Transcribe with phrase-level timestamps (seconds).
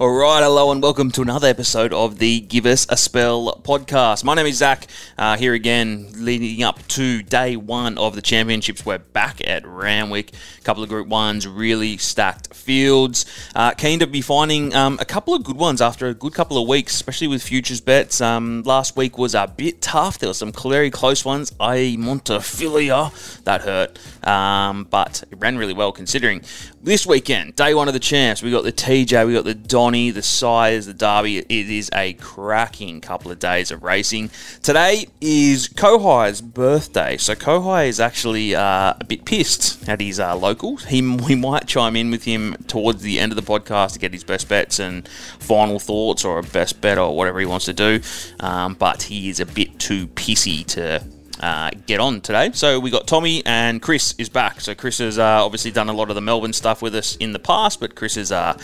[0.00, 4.22] All right, hello, and welcome to another episode of the Give Us a Spell podcast.
[4.22, 4.86] My name is Zach,
[5.18, 8.86] uh, here again, leading up to day one of the championships.
[8.86, 10.30] We're back at Randwick.
[10.60, 13.26] A couple of Group Ones, really stacked fields.
[13.56, 16.62] Uh, keen to be finding um, a couple of good ones after a good couple
[16.62, 18.20] of weeks, especially with futures bets.
[18.20, 20.20] Um, last week was a bit tough.
[20.20, 21.52] There were some very close ones.
[21.58, 26.42] i.e., Montefilia, that hurt, um, but it ran really well considering.
[26.80, 30.12] This weekend, day one of the champs, we got the TJ, we got the Donny,
[30.12, 31.38] the Sires, the Derby.
[31.38, 34.30] It is a cracking couple of days of racing.
[34.62, 40.36] Today is Kohei's birthday, so Kohai is actually uh, a bit pissed at his uh,
[40.36, 40.84] locals.
[40.84, 44.12] He, we might chime in with him towards the end of the podcast to get
[44.12, 45.08] his best bets and
[45.40, 48.00] final thoughts or a best bet or whatever he wants to do,
[48.38, 51.02] um, but he is a bit too pissy to
[51.40, 52.50] uh, get on today.
[52.52, 54.60] So we got Tommy and Chris is back.
[54.60, 57.32] So Chris has uh, obviously done a lot of the Melbourne stuff with us in
[57.32, 58.58] the past, but Chris is, uh,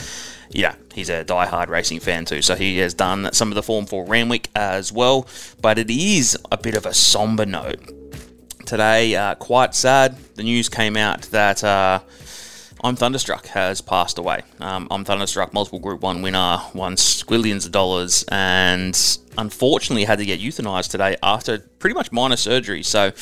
[0.51, 2.43] yeah, he's a die-hard racing fan too.
[2.43, 5.27] So he has done some of the form for Randwick as well.
[5.61, 7.81] But it is a bit of a somber note
[8.67, 9.15] today.
[9.15, 10.17] Uh, quite sad.
[10.35, 12.03] The news came out that.
[12.85, 14.43] I'm Thunderstruck has passed away.
[14.61, 18.95] Um, I'm Thunderstruck, multiple Group 1 winner, won squillions of dollars, and
[19.39, 22.83] unfortunately had to get euthanized today after pretty much minor surgery.
[22.83, 23.13] So,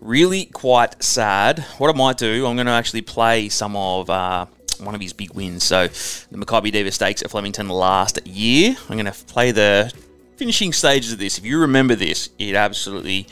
[0.00, 1.60] really quite sad.
[1.78, 4.10] What I might do, I'm going to actually play some of.
[4.10, 4.46] Uh,
[4.80, 5.62] one of his big wins.
[5.62, 8.74] So, the Makybe Diva Stakes at Flemington last year.
[8.88, 9.92] I'm going to play the
[10.36, 11.38] finishing stages of this.
[11.38, 13.28] If you remember this, it absolutely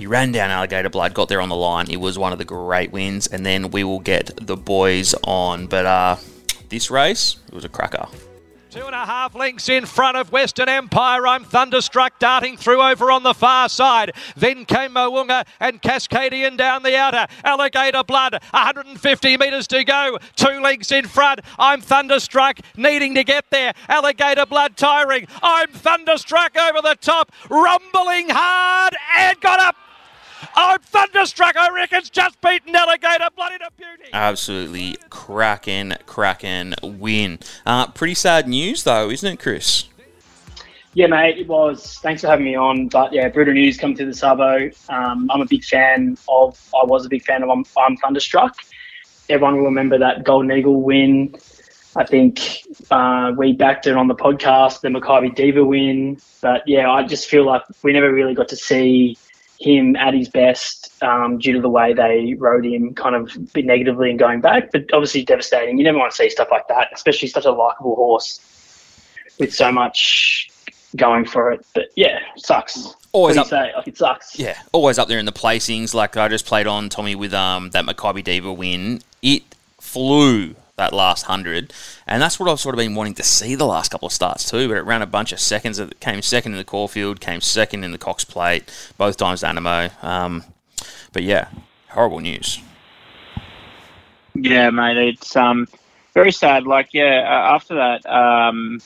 [0.00, 1.90] he ran down Alligator Blood, got there on the line.
[1.90, 5.66] It was one of the great wins, and then we will get the boys on.
[5.66, 6.16] But uh,
[6.70, 8.06] this race, it was a cracker.
[8.70, 11.26] Two and a half lengths in front of Western Empire.
[11.26, 14.12] I'm thunderstruck, darting through over on the far side.
[14.36, 17.26] Then came Moonga and Cascadian down the outer.
[17.44, 20.18] Alligator Blood, 150 metres to go.
[20.34, 21.40] Two lengths in front.
[21.58, 23.74] I'm thunderstruck, needing to get there.
[23.86, 25.26] Alligator Blood tiring.
[25.42, 29.76] I'm thunderstruck over the top, rumbling hard and got up.
[30.54, 31.56] I'm thunderstruck.
[31.56, 34.10] I reckon it's just beaten Alligator Bloody into beauty.
[34.12, 37.38] Absolutely cracking, cracking win.
[37.64, 39.88] Uh, pretty sad news, though, isn't it, Chris?
[40.94, 41.98] Yeah, mate, it was.
[41.98, 42.88] Thanks for having me on.
[42.88, 44.70] But yeah, brutal news come to the Sabo.
[44.88, 48.56] Um, I'm a big fan of, I was a big fan of I'm, I'm Thunderstruck.
[49.28, 51.36] Everyone will remember that Golden Eagle win.
[51.94, 52.40] I think
[52.90, 56.18] uh, we backed it on the podcast, the Makybe Diva win.
[56.40, 59.16] But yeah, I just feel like we never really got to see
[59.60, 63.66] him at his best um, due to the way they rode him kind of bit
[63.66, 64.72] negatively and going back.
[64.72, 65.78] But obviously devastating.
[65.78, 68.40] You never want to see stuff like that, especially such a likable horse
[69.38, 70.50] with so much
[70.96, 71.64] going for it.
[71.74, 72.94] But yeah, sucks.
[73.12, 73.72] Always up, say?
[73.76, 74.38] Like it sucks.
[74.38, 75.94] yeah, always up there in the placings.
[75.94, 79.02] Like I just played on Tommy with um that Makybe Diva win.
[79.20, 79.42] It
[79.78, 81.72] flew that last hundred,
[82.06, 84.50] and that's what I've sort of been wanting to see the last couple of starts
[84.50, 84.68] too.
[84.68, 85.78] But it ran a bunch of seconds.
[85.78, 88.64] It came second in the Caulfield, came second in the Cox Plate,
[88.98, 89.90] both times Anamoe.
[90.02, 90.44] Um,
[91.12, 91.48] but yeah,
[91.90, 92.60] horrible news.
[94.34, 95.66] Yeah, mate, it's um
[96.14, 96.66] very sad.
[96.66, 97.22] Like, yeah,
[97.54, 98.80] after that, um,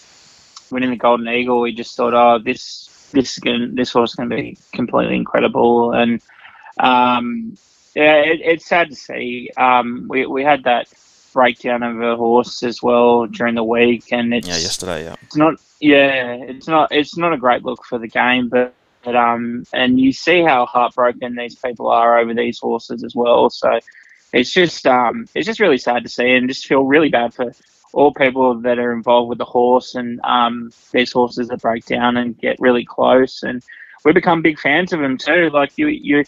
[0.70, 4.28] winning the Golden Eagle, we just thought, oh, this this is gonna, this horse going
[4.28, 6.20] to be completely incredible, and
[6.78, 7.56] um,
[7.94, 9.50] yeah, it, it's sad to see.
[9.56, 10.88] Um, we we had that
[11.34, 15.04] breakdown of a horse as well during the week, and it's Yeah, yesterday.
[15.04, 18.74] Yeah, it's not yeah it's not it's not a great look for the game but,
[19.04, 23.50] but um and you see how heartbroken these people are over these horses as well
[23.50, 23.78] so
[24.32, 27.52] it's just um it's just really sad to see and just feel really bad for
[27.92, 32.16] all people that are involved with the horse and um these horses that break down
[32.16, 33.62] and get really close and
[34.04, 36.24] we become big fans of them too like you you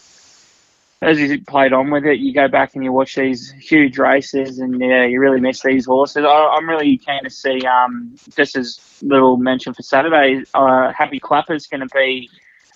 [1.01, 4.59] as you played on with it, you go back and you watch these huge races,
[4.59, 6.25] and yeah, you really miss these horses.
[6.25, 7.61] I, I'm really keen to see.
[7.61, 12.29] Um, just as little mention for Saturday, uh, Happy Clapper's going to be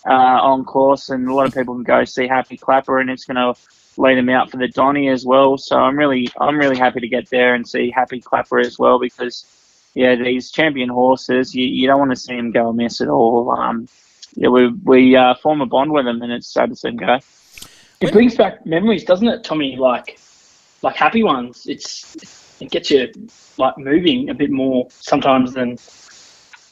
[0.06, 3.26] uh, on course, and a lot of people can go see Happy Clapper, and it's
[3.26, 3.60] going to
[3.98, 5.58] lead them out for the Donny as well.
[5.58, 9.00] So I'm really, I'm really happy to get there and see Happy Clapper as well
[9.00, 9.46] because
[9.94, 13.52] yeah, these champion horses, you, you don't want to see them go amiss at all.
[13.52, 13.88] Um,
[14.36, 16.98] yeah, we we uh, form a bond with them, and it's sad to see them
[16.98, 17.20] go.
[18.02, 19.76] It brings back memories, doesn't it, Tommy?
[19.76, 20.20] Like,
[20.82, 21.68] like happy ones.
[21.68, 23.12] It's it gets you
[23.58, 25.78] like moving a bit more sometimes than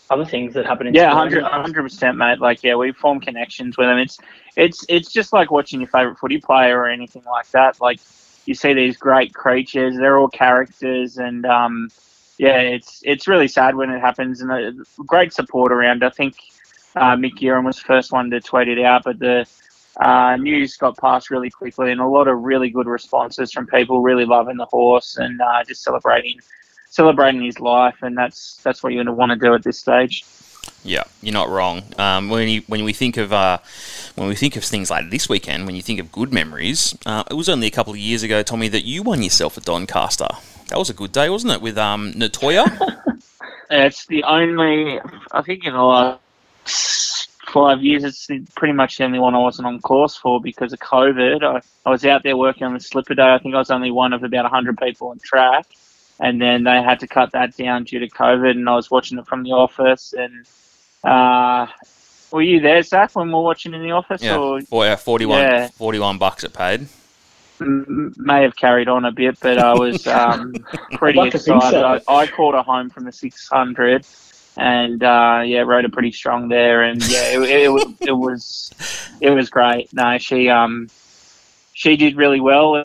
[0.09, 1.43] other things that happen in Yeah, sport.
[1.43, 2.39] 100 percent, mate.
[2.39, 3.99] Like, yeah, we form connections with them.
[3.99, 4.17] It's
[4.55, 7.79] it's it's just like watching your favorite footy player or anything like that.
[7.79, 7.99] Like,
[8.45, 11.89] you see these great creatures; they're all characters, and um,
[12.39, 14.41] yeah, it's it's really sad when it happens.
[14.41, 14.73] And a
[15.05, 16.03] great support around.
[16.03, 16.35] I think
[16.95, 19.45] uh, Mick Guerin was the first one to tweet it out, but the
[19.97, 24.01] uh, news got passed really quickly, and a lot of really good responses from people
[24.01, 26.39] really loving the horse and uh, just celebrating
[26.89, 29.79] celebrating his life, and that's that's what you're going to want to do at this
[29.79, 30.25] stage.
[30.83, 31.83] Yeah, you're not wrong.
[31.97, 33.57] Um, when you, when we think of uh,
[34.15, 37.23] when we think of things like this weekend, when you think of good memories, uh,
[37.29, 40.27] it was only a couple of years ago, Tommy, that you won yourself a Doncaster.
[40.67, 41.61] That was a good day, wasn't it?
[41.61, 42.65] With um, Nettoyer.
[43.69, 44.99] it's the only
[45.31, 49.67] I think in the last five years, it's pretty much the only one I wasn't
[49.67, 51.43] on course for because of COVID.
[51.43, 53.33] I, I was out there working on the slipper day.
[53.33, 55.65] I think I was only one of about 100 people on track.
[56.19, 59.17] And then they had to cut that down due to COVID, and I was watching
[59.17, 60.13] it from the office.
[60.13, 60.45] And
[61.03, 61.67] uh,
[62.31, 64.21] were you there, Zach, when we were watching in the office?
[64.21, 64.61] Yeah, or?
[64.61, 65.67] For, yeah, 41, yeah.
[65.69, 66.87] 41 bucks it paid.
[67.61, 70.53] M- may have carried on a bit, but I was um,
[70.93, 71.71] pretty like excited.
[71.71, 72.01] So.
[72.07, 74.05] I, I caught her home from the 600
[74.59, 78.71] and uh, yeah, rode it pretty strong there, and yeah, it, it, it, was
[79.21, 79.91] it was great.
[79.93, 80.89] No, she um
[81.73, 82.83] she did really well.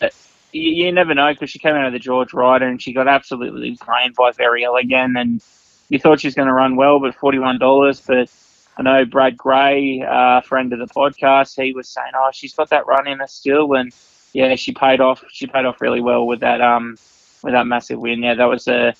[0.00, 0.10] You,
[0.52, 3.76] you never know because she came out of the George Ryder and she got absolutely
[3.76, 5.42] trained by Verriel again, and
[5.88, 7.98] you thought she was going to run well, but forty one dollars.
[7.98, 8.30] But
[8.76, 12.68] I know Brad Gray, uh, friend of the podcast, he was saying, "Oh, she's got
[12.68, 13.90] that run in her still," and
[14.34, 15.24] yeah, she paid off.
[15.30, 16.98] She paid off really well with that um
[17.42, 18.22] with that massive win.
[18.22, 18.94] Yeah, that was a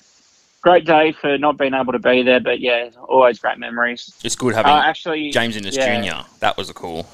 [0.61, 4.12] great day for not being able to be there, but yeah, always great memories.
[4.25, 6.23] It's good having uh, actually James Innes yeah.
[6.23, 6.29] Jr.
[6.41, 7.08] That was a cool.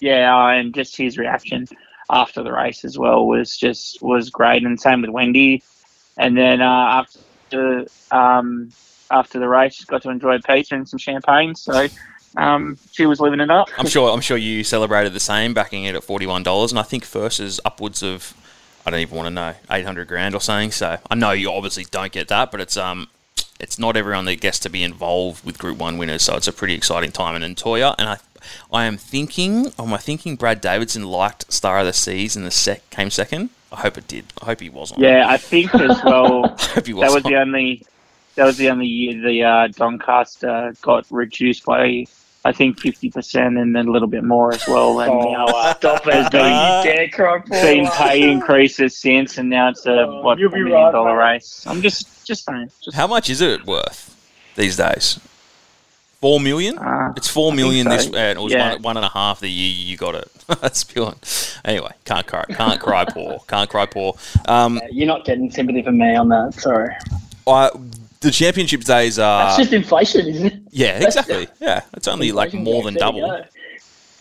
[0.00, 1.66] Yeah, uh, and just his reaction
[2.10, 5.62] after the race as well was just was great, and same with Wendy.
[6.16, 8.70] And then uh, after um,
[9.10, 11.54] after the race, got to enjoy pizza and some champagne.
[11.54, 11.88] So
[12.36, 13.68] um, she was living it up.
[13.78, 14.12] I'm sure.
[14.12, 17.04] I'm sure you celebrated the same, backing it at forty one dollars, and I think
[17.04, 18.34] first is upwards of
[18.86, 20.70] I don't even want to know, 800 grand or something.
[20.70, 23.08] So I know you obviously don't get that, but it's um,
[23.60, 26.22] it's not everyone that gets to be involved with Group One winners.
[26.22, 27.40] So it's a pretty exciting time.
[27.40, 28.18] And Nettoyer, and I,
[28.72, 32.50] I am thinking, am I thinking Brad Davidson liked Star of the Seas and the
[32.50, 33.50] sec came second?
[33.72, 34.26] I hope it did.
[34.40, 35.00] I hope he wasn't.
[35.00, 36.44] Yeah, I think as well.
[36.44, 37.08] I hope he was.
[37.08, 37.84] That was the only.
[38.36, 42.06] That was the only year the uh, Doncaster got reduced by
[42.44, 45.00] I think fifty percent and then a little bit more as well.
[45.00, 50.06] And oh, now uh, stop it, been, been pay increases since, and now it's a
[50.06, 51.32] oh, what a million right, dollar mate.
[51.32, 51.64] race.
[51.66, 52.70] I'm just just saying.
[52.82, 54.14] Just How much is it worth
[54.56, 55.18] these days?
[56.20, 56.78] Four million?
[56.78, 57.96] Uh, it's four I million so.
[57.96, 58.06] this.
[58.06, 58.72] Uh, it was yeah.
[58.72, 60.30] one, one and a half the year you got it.
[60.60, 61.14] That's pure.
[61.64, 62.44] Anyway, can't cry.
[62.48, 63.40] Can't cry poor.
[63.46, 64.16] Can't cry poor.
[64.46, 66.54] Um, yeah, you're not getting sympathy from me on that.
[66.54, 66.94] Sorry.
[67.46, 67.70] I
[68.24, 69.44] the championship days are.
[69.44, 70.62] That's just inflation, isn't it?
[70.70, 71.46] Yeah, exactly.
[71.60, 73.44] Yeah, it's only like more than double.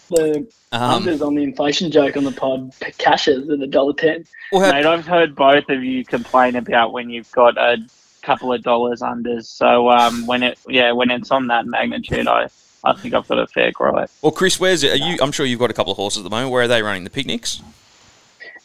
[0.09, 4.25] The um, unders on the inflation joke on the pod cashes at a dollar ten.
[4.51, 7.77] Well, Mate, I've heard both of you complain about when you've got a
[8.21, 9.45] couple of dollars unders.
[9.45, 12.49] So um, when it, yeah, when it's on that magnitude, I.
[12.85, 14.09] I think I've got a fair gripe.
[14.21, 14.91] Well, Chris, where's it?
[14.91, 15.17] Are you?
[15.21, 16.51] I'm sure you've got a couple of horses at the moment.
[16.51, 17.61] Where are they running the picnics?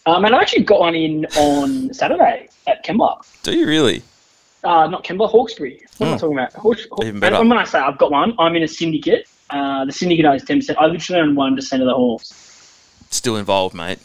[0.07, 3.25] Um, and I actually got one in on Saturday at Kembla.
[3.45, 4.03] Do you really?
[4.65, 5.83] Uh, not Kembla, Hawkesbury.
[5.99, 6.21] What am I hmm.
[6.21, 6.53] talking about?
[6.55, 7.37] Hawks, Even better.
[7.37, 9.29] And when I say I've got one, I'm in a syndicate.
[9.51, 10.75] Uh, the syndicate owns 10%.
[10.79, 12.33] I literally own 1% of the horse.
[13.11, 13.99] Still involved, mate.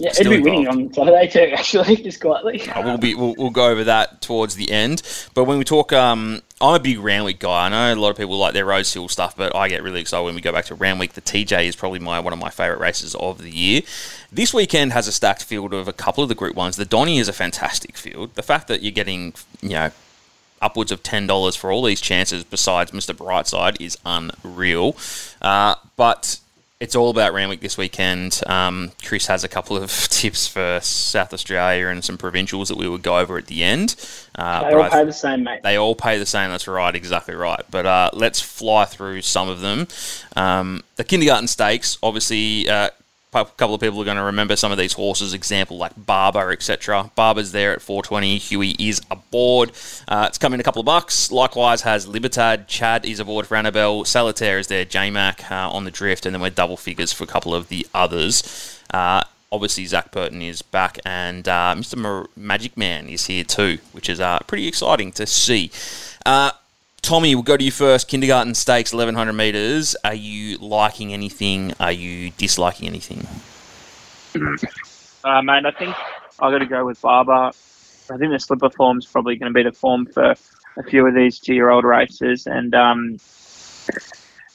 [0.00, 1.40] Yeah, it'd be winning on Saturday too.
[1.56, 2.62] Actually, just quietly.
[2.74, 5.02] Oh, we'll be we'll, we'll, go over that towards the end.
[5.34, 7.66] But when we talk, um, I'm a big Randwick guy.
[7.66, 10.00] I know a lot of people like their Rose Hill stuff, but I get really
[10.00, 11.14] excited when we go back to Randwick.
[11.14, 13.82] The TJ is probably my one of my favourite races of the year.
[14.30, 16.76] This weekend has a stacked field of a couple of the Group Ones.
[16.76, 18.36] The Donny is a fantastic field.
[18.36, 19.90] The fact that you're getting, you know,
[20.62, 23.16] upwards of ten dollars for all these chances, besides Mr.
[23.16, 24.96] Brightside, is unreal.
[25.42, 26.38] Uh, but
[26.80, 28.40] it's all about Randwick this weekend.
[28.46, 32.88] Um, Chris has a couple of tips for South Australia and some provincials that we
[32.88, 33.96] would go over at the end.
[34.36, 35.62] Uh, they all pay the same, mate.
[35.64, 36.50] They all pay the same.
[36.50, 37.62] That's right, exactly right.
[37.70, 39.88] But uh, let's fly through some of them.
[40.36, 42.90] Um, the kindergarten stakes, obviously, uh,
[43.34, 45.34] a couple of people are going to remember some of these horses.
[45.34, 47.10] Example like Barber, etc.
[47.14, 48.38] Barber's there at 420.
[48.38, 49.72] Huey is aboard.
[50.06, 51.30] Uh, it's coming a couple of bucks.
[51.30, 52.68] Likewise has Libertad.
[52.68, 54.04] Chad is aboard for Annabelle.
[54.04, 54.84] Saltaire is there.
[54.84, 57.86] J-Mac uh, on the drift, and then we're double figures for a couple of the
[57.94, 58.80] others.
[58.92, 62.26] Uh, obviously, Zac Purton is back, and uh, Mr.
[62.36, 65.70] Magic Man is here too, which is uh, pretty exciting to see.
[67.02, 68.08] Tommy, we'll go to you first.
[68.08, 69.96] Kindergarten stakes, 1100 metres.
[70.04, 71.72] Are you liking anything?
[71.80, 73.26] Are you disliking anything?
[75.24, 75.96] Uh, mate, I think
[76.38, 77.50] I've got to go with Barber.
[78.10, 80.34] I think the slipper form's probably going to be the form for
[80.76, 82.46] a few of these two year old races.
[82.46, 83.18] And um,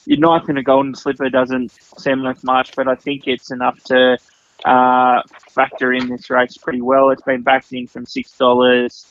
[0.06, 3.82] your ninth in a golden slipper doesn't seem like much, but I think it's enough
[3.84, 4.18] to
[4.64, 7.10] uh, factor in this race pretty well.
[7.10, 9.06] It's been backed in from $6.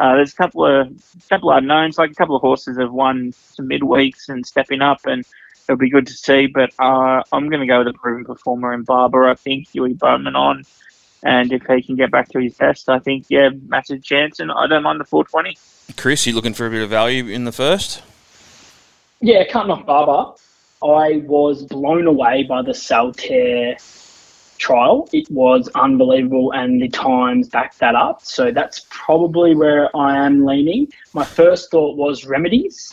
[0.00, 0.90] Uh, there's a couple of
[1.28, 5.00] couple of unknowns, like a couple of horses have won some midweeks and stepping up,
[5.04, 5.26] and
[5.68, 6.46] it'll be good to see.
[6.46, 9.28] But uh, I'm going to go with a proven performer in Barber.
[9.28, 10.64] I think Huey Bowman on
[11.22, 14.40] And if he can get back to his best, I think yeah, massive chance.
[14.40, 15.58] And I don't mind the 420.
[15.98, 18.02] Chris, you looking for a bit of value in the first?
[19.20, 20.32] Yeah, can't knock Barber.
[20.82, 23.76] I was blown away by the Saltaire
[24.60, 25.08] trial.
[25.12, 28.22] It was unbelievable, and the times backed that up.
[28.22, 30.88] So that's probably where I am leaning.
[31.14, 32.92] My first thought was Remedies,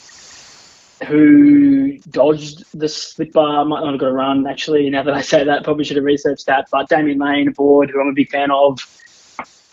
[1.06, 3.66] who dodged the slipper.
[3.66, 4.90] Might not have got a run, actually.
[4.90, 6.68] Now that I say that, probably should have researched that.
[6.72, 8.80] But Damian Lane aboard, who I'm a big fan of,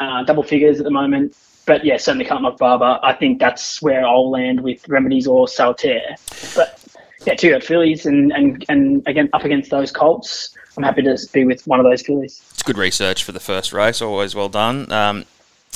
[0.01, 1.35] uh, double figures at the moment.
[1.67, 2.99] But yeah, certainly can't knock Barber.
[3.03, 6.17] I think that's where I'll land with Remedies or Saltaire.
[6.55, 6.84] But
[7.27, 11.19] yeah, two got fillies, and, and, and again, up against those Colts, I'm happy to
[11.33, 12.43] be with one of those fillies.
[12.53, 14.91] It's good research for the first race, always well done.
[14.93, 15.25] Um,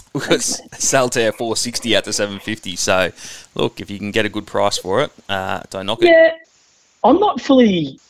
[0.13, 2.77] because Saltaire 460 out the 750.
[2.77, 3.13] So,
[3.55, 6.09] look, if you can get a good price for it, uh, don't knock it.
[6.09, 6.35] Yeah,
[7.05, 8.01] I'm not fully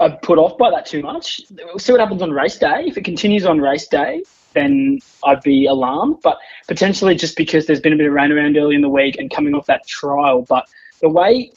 [0.00, 1.42] uh, put off by that too much.
[1.50, 2.84] We'll see what happens on race day.
[2.86, 4.22] If it continues on race day,
[4.54, 6.18] then I'd be alarmed.
[6.22, 9.16] But potentially just because there's been a bit of rain around early in the week
[9.18, 10.42] and coming off that trial.
[10.42, 10.68] But
[11.00, 11.50] the way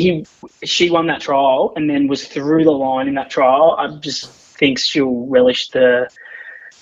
[0.00, 0.26] he
[0.64, 4.30] she won that trial and then was through the line in that trial, I just
[4.30, 6.08] think she'll relish the,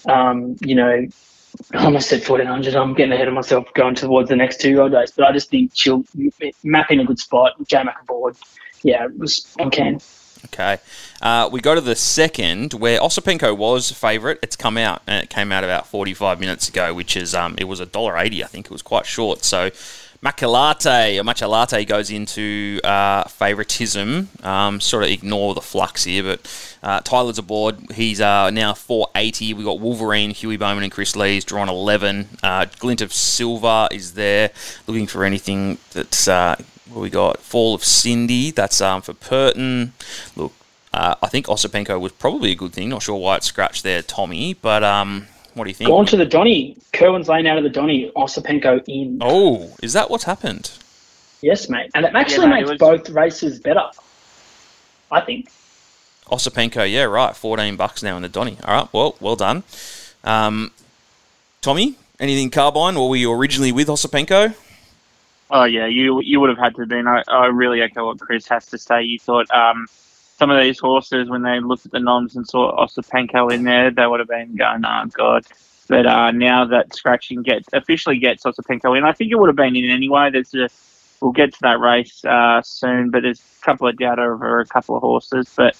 [0.08, 1.06] um, you know,
[1.72, 2.74] I almost said 1400.
[2.74, 5.50] I'm getting ahead of myself going towards the next two road days, but I just
[5.50, 6.04] think she'll
[6.62, 7.52] map in a good spot.
[7.66, 8.36] J Mac aboard.
[8.82, 9.70] Yeah, it was on.
[10.46, 10.78] Okay.
[11.20, 14.38] Uh, we go to the second, where Osipenko was favourite.
[14.42, 17.64] It's come out, and it came out about 45 minutes ago, which is, um, it
[17.64, 18.66] was $1.80, I think.
[18.66, 19.44] It was quite short.
[19.44, 19.70] So
[20.22, 24.28] Macalate, or goes into uh, favouritism.
[24.42, 27.92] Um, sort of ignore the flux here, but uh, Tyler's aboard.
[27.92, 29.54] He's uh, now 480.
[29.54, 32.28] We've got Wolverine, Huey Bowman, and Chris Lee's drawn 11.
[32.42, 34.50] Uh, Glint of Silver is there,
[34.86, 36.26] looking for anything that's.
[36.26, 36.56] Uh,
[36.90, 37.40] what we got?
[37.40, 38.50] Fall of Cindy.
[38.50, 39.92] That's um, for Purton.
[40.36, 40.52] Look,
[40.92, 42.88] uh, I think Osipenko was probably a good thing.
[42.88, 45.88] Not sure why it scratched there, Tommy, but um, what do you think?
[45.88, 46.76] Gone to the Donny.
[46.92, 48.10] Kerwin's lane out of the Donny.
[48.16, 49.18] Osipenko in.
[49.20, 50.70] Oh, is that what's happened?
[51.42, 51.90] Yes, mate.
[51.94, 52.78] And it actually yeah, makes was...
[52.78, 53.84] both races better.
[55.10, 55.50] I think.
[56.26, 57.34] Osipenko, yeah, right.
[57.34, 58.58] 14 bucks now in the Donny.
[58.64, 59.62] All right, well, well done.
[60.24, 60.72] Um,
[61.62, 64.54] Tommy, anything carbine, or were you originally with Osipenko?
[65.50, 67.06] Oh, yeah, you you would have had to have been.
[67.06, 69.02] I, I really echo what Chris has to say.
[69.02, 69.86] You thought um,
[70.38, 73.90] some of these horses, when they looked at the noms and saw Osipenko in there,
[73.90, 75.44] they would have been going, oh, God.
[75.88, 79.56] But uh, now that scratching gets officially gets Osipenko in, I think it would have
[79.56, 80.30] been in anyway.
[80.30, 80.68] There's a,
[81.20, 84.66] we'll get to that race uh, soon, but there's a couple of data over a
[84.66, 85.52] couple of horses.
[85.56, 85.76] But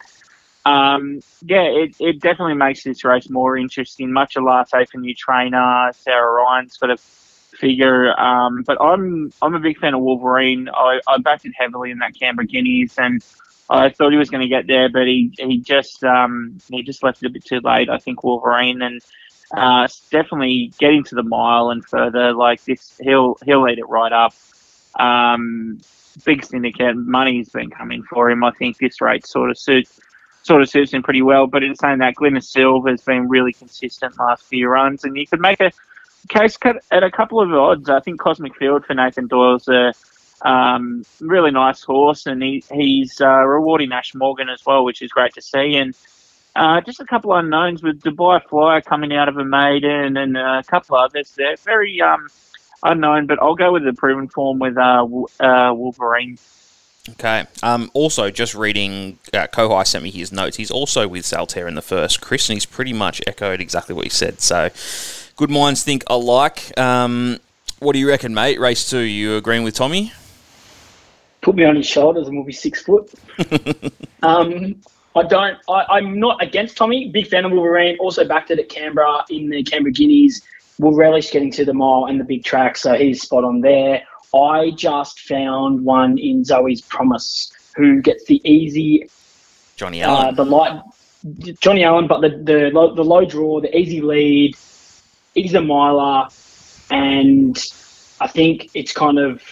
[0.65, 4.13] um, yeah, it, it definitely makes this race more interesting.
[4.13, 5.91] Much a latte for new trainer.
[5.93, 8.19] Sarah Ryan's got a figure.
[8.19, 10.69] Um, but I'm I'm a big fan of Wolverine.
[10.69, 13.23] I, I backed it heavily in that Canberra Guineas and
[13.71, 17.03] I thought he was going to get there, but he he just um, he just
[17.03, 17.91] left it a bit too late.
[17.91, 19.03] I think Wolverine and
[19.53, 24.13] uh, definitely getting to the mile and further like this, he'll he'll eat it right
[24.13, 24.35] up.
[24.99, 25.81] Um,
[26.25, 28.43] big syndicate money's been coming for him.
[28.43, 30.01] I think this rate sort of suits
[30.43, 31.47] sort of suits him pretty well.
[31.47, 35.27] But in saying that, Glenn Silva has been really consistent last few runs, and you
[35.27, 35.73] could make a
[36.29, 37.89] case cut at a couple of odds.
[37.89, 39.93] I think Cosmic Field for Nathan Doyle's a
[40.43, 45.11] um, really nice horse, and he, he's uh, rewarding Ash Morgan as well, which is
[45.11, 45.77] great to see.
[45.77, 45.97] And
[46.57, 50.37] uh, just a couple of unknowns with Dubai Flyer coming out of a maiden and
[50.37, 51.31] a couple others.
[51.37, 52.29] They're very um,
[52.83, 55.07] unknown, but I'll go with the proven form with uh,
[55.41, 56.39] uh, Wolverine.
[57.11, 57.45] Okay.
[57.63, 60.57] Um, also, just reading, uh, Kohei sent me his notes.
[60.57, 64.05] He's also with Saltaire in the first, Chris, and he's pretty much echoed exactly what
[64.05, 64.41] he said.
[64.41, 64.69] So,
[65.37, 66.79] good minds think alike.
[66.79, 67.39] Um,
[67.79, 68.61] what do you reckon, mate?
[68.61, 70.13] Race two, you agreeing with Tommy?
[71.49, 73.11] Put me on his shoulders and we'll be six foot.
[74.23, 74.79] um,
[75.17, 75.57] I don't.
[75.67, 77.09] I, am not against Tommy.
[77.09, 77.97] Big fan of Wolverine.
[78.01, 80.43] Also backed it at Canberra in the Canberra Guineas.
[80.79, 84.03] Will relish getting to the mile and the big track, so he's spot on there.
[84.35, 89.09] I just found one in Zoe's Promise who gets the easy
[89.77, 90.27] Johnny Allen.
[90.27, 90.83] Uh, the light
[91.61, 94.55] Johnny Allen, but the, the low, the low draw, the easy lead,
[95.35, 96.29] he's a miler,
[96.91, 97.59] and
[98.21, 99.43] I think it's kind of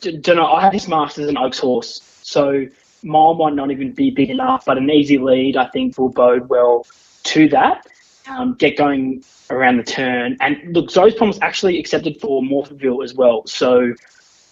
[0.00, 0.46] don't know.
[0.46, 2.66] I have his Masters and Oaks horse, so
[3.02, 6.48] mile might not even be big enough, but an easy lead I think will bode
[6.48, 6.86] well
[7.24, 7.86] to that.
[8.28, 13.14] Um, get going around the turn, and look, Zoe's Promise actually accepted for Morphettville as
[13.14, 13.46] well.
[13.46, 13.94] So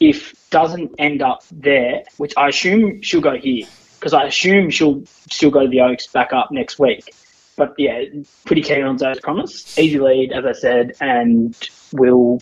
[0.01, 3.67] if doesn't end up there, which I assume she'll go here,
[3.99, 7.15] because I assume she'll still go to the Oaks back up next week.
[7.57, 8.05] But yeah,
[8.45, 9.79] pretty keen on Zoe's Promise.
[9.79, 11.57] Easy lead, as I said, and
[11.93, 12.41] will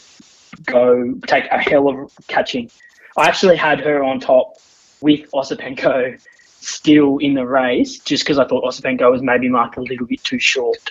[0.65, 2.71] go take a hell of catching
[3.17, 4.57] I actually had her on top
[5.01, 6.21] with Osipenko
[6.61, 10.23] still in the race, just because I thought Osipenko was maybe marked a little bit
[10.25, 10.91] too short.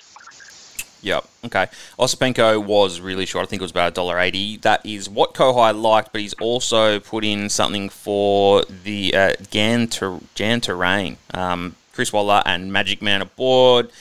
[1.01, 1.27] Yep.
[1.45, 1.67] Okay.
[1.99, 3.43] Osipenko was really short.
[3.43, 4.61] I think it was about $1.80.
[4.61, 9.87] That is what Kohei liked, but he's also put in something for the uh, Gan,
[9.87, 11.17] Ter- Jan Terrain.
[11.31, 13.91] Um, Chris Waller and Magic Man aboard.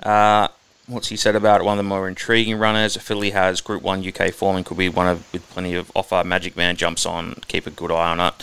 [0.00, 0.48] Uh,
[0.86, 1.64] what's he said about it?
[1.64, 2.96] One of the more intriguing runners.
[2.96, 6.22] Philly has Group 1 UK form and could be one of with plenty of offer.
[6.24, 7.34] Magic Man jumps on.
[7.48, 8.34] Keep a good eye on it.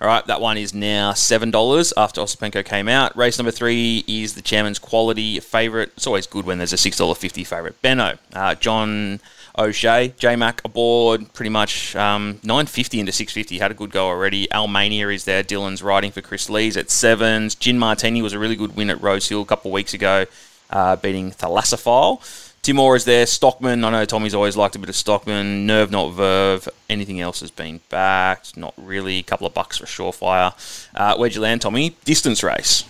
[0.00, 3.16] All right, that one is now $7 after Osipenko came out.
[3.16, 5.90] Race number three is the chairman's quality favourite.
[5.96, 7.80] It's always good when there's a $6.50 favourite.
[7.82, 9.20] Benno, uh, John
[9.56, 13.58] O'Shea, J Mac aboard, pretty much um, 950 into 650.
[13.58, 14.48] Had a good go already.
[14.48, 15.44] Almania is there.
[15.44, 17.54] Dylan's riding for Chris Lees at sevens.
[17.54, 20.26] Gin Martini was a really good win at Rosehill a couple of weeks ago,
[20.72, 22.20] uh, beating Thalassophile.
[22.62, 23.26] Timor is there.
[23.26, 23.84] Stockman.
[23.84, 25.66] I know Tommy's always liked a bit of Stockman.
[25.66, 26.68] Nerve, not Verve.
[26.88, 28.56] Anything else has been backed.
[28.56, 29.18] Not really.
[29.18, 30.54] A couple of bucks for Surefire.
[30.94, 31.96] Uh, where'd you land, Tommy?
[32.04, 32.84] Distance race.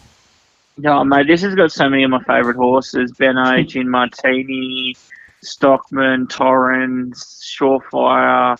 [0.76, 4.94] No, mate, this has got so many of my favourite horses: Benno, Gin Martini,
[5.42, 8.58] Stockman, Torrens, Surefire.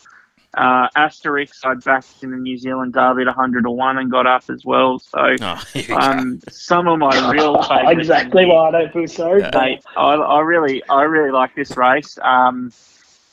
[0.55, 4.27] Uh, Asterix, I backed in the New Zealand Derby at 100 to 1 and got
[4.27, 4.99] up as well.
[4.99, 5.63] So, Oh,
[5.97, 8.01] um, some of my real favourites.
[8.01, 9.41] exactly why I don't feel sorry.
[9.41, 9.51] Yeah.
[9.55, 12.19] Mate, I, I really, I really like this race.
[12.21, 12.71] Um,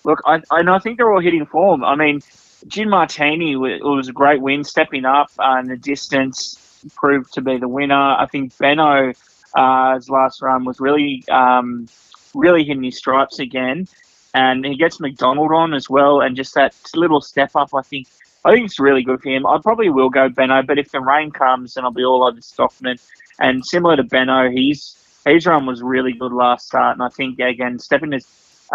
[0.06, 1.84] look, I, I, and I think they're all hitting form.
[1.84, 2.22] I mean,
[2.68, 6.58] Gin Martini wa- it was a great win, stepping up uh, in the distance,
[6.96, 7.96] proved to be the winner.
[8.18, 9.12] I think Benno,
[9.56, 11.88] uh, his last run was really, um,
[12.34, 13.88] really hitting his stripes again,
[14.34, 17.70] and he gets McDonald on as well, and just that little step up.
[17.76, 18.08] I think,
[18.46, 19.46] I think it's really good for him.
[19.46, 22.42] I probably will go Benno, but if the rain comes, then I'll be all over
[22.42, 22.98] Stockman.
[23.40, 24.96] And similar to Benno, he's
[25.26, 28.20] his run was really good last start, and I think again stepping to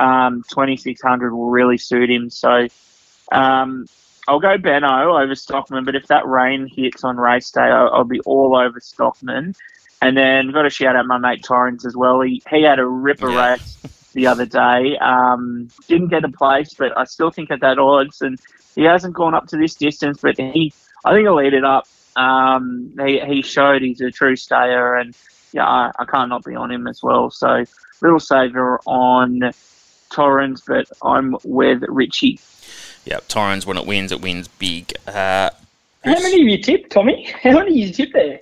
[0.03, 2.31] um, 2600 will really suit him.
[2.31, 2.67] So
[3.33, 3.87] um,
[4.29, 8.05] I'll go Benno over Stockman, but if that rain hits on race day, I'll, I'll
[8.05, 9.55] be all over Stockman.
[10.03, 12.21] And then got to shout out my mate Torrens as well.
[12.21, 13.53] He he had a ripper Yeah.
[13.53, 13.79] race
[14.15, 14.97] the other day.
[14.99, 18.39] Um, didn't get a place, but I still think at that odds, and
[18.75, 20.73] he hasn't gone up to this distance, but he
[21.05, 21.87] I think he'll eat it up.
[22.17, 25.15] Um, he he showed he's a true stayer, and
[25.53, 27.31] yeah, I, I can't not be on him as well.
[27.31, 27.65] So
[28.01, 29.53] little saver on
[30.11, 32.39] Torrens, but I'm with Richie.
[33.05, 34.93] Yep, Torrens, when it wins, it wins big.
[35.07, 35.51] Uh,
[36.05, 37.25] How many of you tipped, Tommy?
[37.43, 38.41] How many of you tipped there?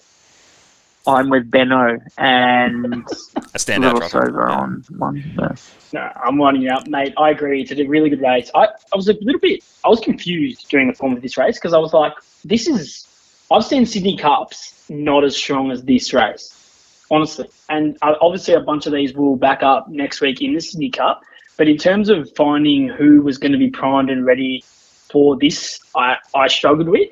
[1.06, 4.10] I'm with Benno and a standout little drop.
[4.10, 4.56] saver Yeah.
[4.56, 5.34] on one.
[5.38, 5.54] Yeah.
[5.92, 7.12] No, I'm winding you up, mate.
[7.16, 7.62] I agree.
[7.62, 8.50] It's a really good race.
[8.54, 11.56] I, I was a little bit, I was confused during the form of this race
[11.58, 12.12] because I was like,
[12.44, 13.06] this is,
[13.50, 17.48] I've seen Sydney Cups not as strong as this race, honestly.
[17.68, 20.90] And uh, obviously, a bunch of these will back up next week in the Sydney
[20.90, 21.22] Cup.
[21.58, 24.64] But in terms of finding who was going to be primed and ready
[25.10, 27.10] for this, I, I struggled with.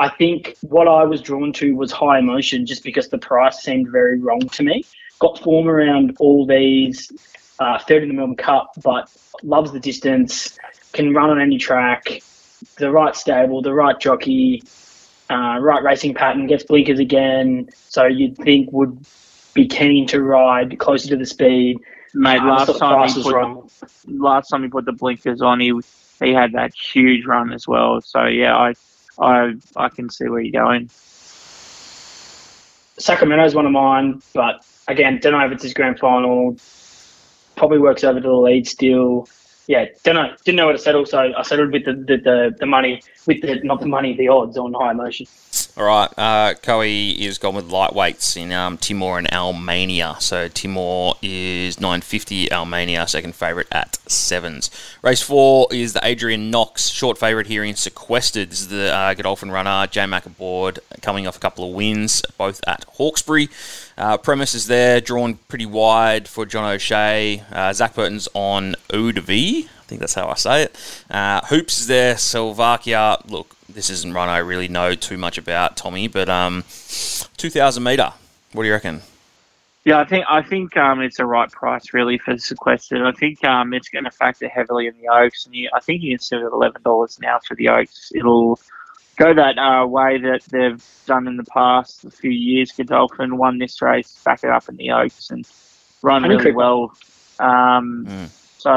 [0.00, 3.90] I think what I was drawn to was High Emocean just because the price seemed
[3.90, 4.82] very wrong to me.
[5.18, 7.12] Got form around all these,
[7.58, 9.10] uh, third in the Melbourne Cup, but
[9.42, 10.58] loves the distance,
[10.94, 12.22] can run on any track,
[12.78, 14.62] the right stable, the right jockey,
[15.28, 17.68] uh, right racing pattern, gets blinkers again.
[17.74, 19.04] So you'd think would
[19.52, 21.76] be keen to ride closer to the speed.
[22.14, 23.70] Mate, I last time he put wrong.
[24.06, 25.78] last time he put the blinkers on, he
[26.20, 28.00] he had that huge run as well.
[28.00, 28.72] So yeah, I
[29.20, 30.90] I I can see where you're going.
[32.98, 36.56] Sacramento's one of mine, but again, don't know if it's his grand final.
[37.56, 39.28] Probably works over to the lead still.
[39.70, 40.34] Yeah, don't know.
[40.44, 43.40] Didn't know where to settle, so I settled with the the, the, the money, with
[43.40, 45.28] the not the money, the odds on High Emocean.
[45.76, 50.20] All right, uh, Coe is gone with lightweights in um, Timor and Almania.
[50.20, 54.72] So Timor is 950, Almania second favourite at sevens.
[55.02, 58.50] Race four is the Adrian Knox short favourite here in Sequestered.
[58.50, 62.22] This is the uh, Godolphin runner, J Mac aboard, coming off a couple of wins,
[62.36, 63.48] both at Hawkesbury.
[64.00, 67.44] Uh, premise is there, drawn pretty wide for John O'Shea.
[67.52, 69.28] Uh, Zac Purton's on Oudv.
[69.28, 71.04] I think that's how I say it.
[71.10, 73.18] Uh, Hoops is there, Slovakia.
[73.28, 76.64] Look, this isn't one I really know too much about, Tommy, but um,
[77.36, 78.14] 2,000 metre.
[78.52, 79.02] What do you reckon?
[79.84, 83.02] Yeah, I think I think um, it's the right price really for the sequestered.
[83.02, 86.02] I think um, it's going to factor heavily in the Oaks, and you, I think
[86.02, 88.12] you can sit at eleven dollars now for the Oaks.
[88.14, 88.58] It'll
[89.20, 92.72] go that uh, way that they've done in the past a few years.
[92.72, 95.46] Godolphin won this race, back it up in the Oaks, and
[96.02, 96.56] run Honey really Creeper.
[96.56, 96.92] well.
[97.38, 98.28] Um, Mm.
[98.58, 98.74] So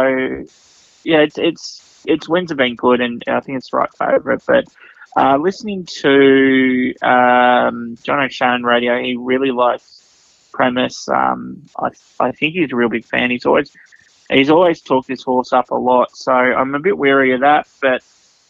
[1.03, 4.41] yeah, it's it's its wins have been good, and I think it's the right favourite.
[4.45, 4.65] But
[5.15, 11.07] uh, listening to um, John O'Shannon radio, he really likes premise.
[11.09, 13.31] Um, I I think he's a real big fan.
[13.31, 13.75] He's always
[14.29, 17.67] he's always talked this horse up a lot, so I'm a bit wary of that.
[17.81, 18.01] But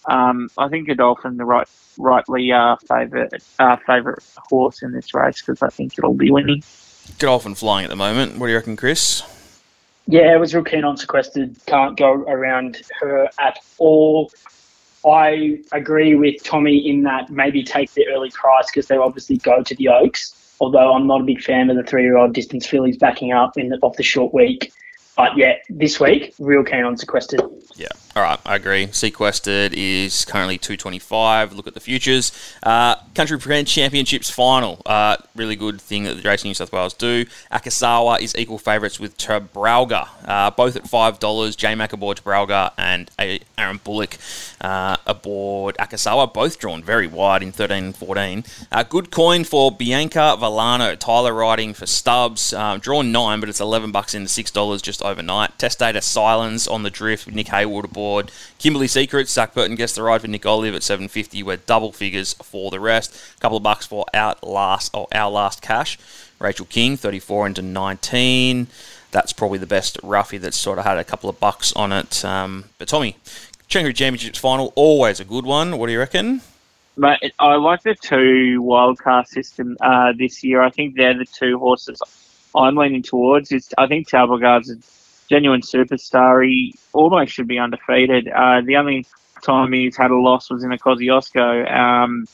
[0.05, 5.41] um, I think Godolphin the right rightly uh, favourite uh, favourite horse in this race
[5.41, 6.63] because I think it'll be winning.
[7.19, 8.37] Godolphin flying at the moment.
[8.37, 9.23] What do you reckon, Chris?
[10.07, 11.55] Yeah, I was real keen on sequestered.
[11.65, 14.31] Can't go around her at all.
[15.05, 19.63] I agree with Tommy in that maybe take the early price because they obviously go
[19.63, 20.55] to the Oaks.
[20.59, 23.77] Although I'm not a big fan of the three-year-old distance fillies backing up in the,
[23.81, 24.71] off the short week.
[25.15, 27.41] But yeah, this week, real keen on sequestered.
[27.75, 27.87] Yeah.
[28.15, 28.87] All right, I agree.
[28.91, 31.53] Sequestered is currently 225.
[31.53, 32.31] Look at the futures.
[32.61, 34.81] Uh, Country Brand Championships final.
[34.85, 37.25] Uh, really good thing that the Racing New South Wales do.
[37.51, 41.57] Akasawa is equal favourites with Talbragar, uh, both at $5.
[41.57, 43.09] Jay Mac aboard Talbragar and
[43.57, 44.17] Aaron Bullock
[44.61, 48.43] uh, aboard Akasawa, both drawn very wide in 13 and 14.
[48.71, 50.95] Uh, good coin for Bianca Villano.
[50.95, 52.53] Tyler riding for Stubbs.
[52.53, 55.57] Um, drawn 9, but it's 11 bucks into $6 just overnight.
[55.59, 58.31] Test data Silence on the drift with Nick Haywood aboard board.
[58.59, 61.41] Kimberley Secrets, Zac Purton gets the ride for Nick Olive at 750.
[61.43, 63.15] We're double figures for the rest.
[63.37, 65.97] A couple of bucks for our last or our last cash.
[66.39, 68.67] Rachel King, 34 into 19.
[69.11, 72.25] That's probably the best roughie that's sort of had a couple of bucks on it.
[72.25, 73.17] Um, but Tommy,
[73.69, 75.77] Chengru Championships final, always a good one.
[75.77, 76.41] What do you reckon?
[76.97, 80.61] But I like the two wildcard system uh, this year.
[80.61, 81.99] I think they're the two horses
[82.55, 83.51] I'm leaning towards.
[83.51, 84.75] It's, I think Talbot's a
[85.29, 86.45] genuine superstar.
[86.45, 88.27] He almost should be undefeated.
[88.27, 89.05] Uh, the only
[89.41, 91.71] time he's had a loss was in a Kosciuszko.
[91.71, 92.27] Um,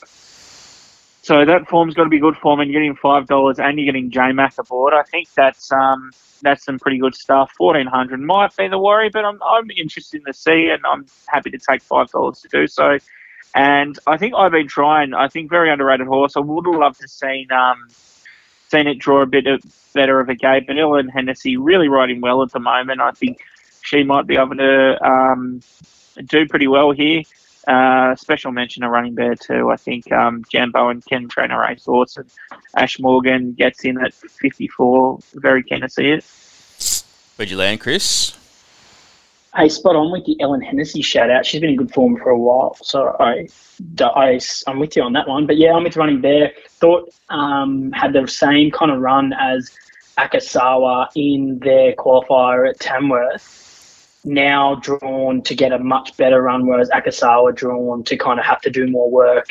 [1.22, 3.86] so that form's got to be good form, and you're getting five dollars, and you're
[3.86, 4.94] getting J Mac aboard.
[4.94, 6.10] I think that's um,
[6.42, 7.52] that's some pretty good stuff.
[7.56, 11.58] Fourteen hundred might be the worry, but I'm I'm interested see, and I'm happy to
[11.58, 12.98] take five dollars to do so.
[13.54, 15.12] And I think I've been trying.
[15.12, 16.36] I think very underrated horse.
[16.36, 17.88] I would have loved to seen um,
[18.70, 19.62] seen it draw a bit of,
[19.94, 20.66] better of a gate.
[20.66, 23.00] But Ellen Hennessy really riding well at the moment.
[23.00, 23.40] I think
[23.82, 25.60] she might be able to um,
[26.26, 27.22] do pretty well here.
[27.66, 29.70] Uh, special mention of running bear too.
[29.70, 32.30] I think um, Jan Bowen can train a racehorse, and
[32.74, 35.18] Ash Morgan gets in at 54.
[35.34, 36.24] Very keen to see it.
[37.36, 38.39] Where'd you land, Chris?
[39.56, 41.44] Hey, spot on with the Ellen Hennessy shout out.
[41.44, 43.48] She's been in good form for a while, so I,
[43.98, 45.44] I, I'm with you on that one.
[45.44, 46.52] But yeah, I'm with running there.
[46.68, 49.76] Thought um, had the same kind of run as
[50.18, 54.20] Akasawa in their qualifier at Tamworth.
[54.24, 58.60] Now drawn to get a much better run, whereas Akasawa drawn to kind of have
[58.60, 59.48] to do more work.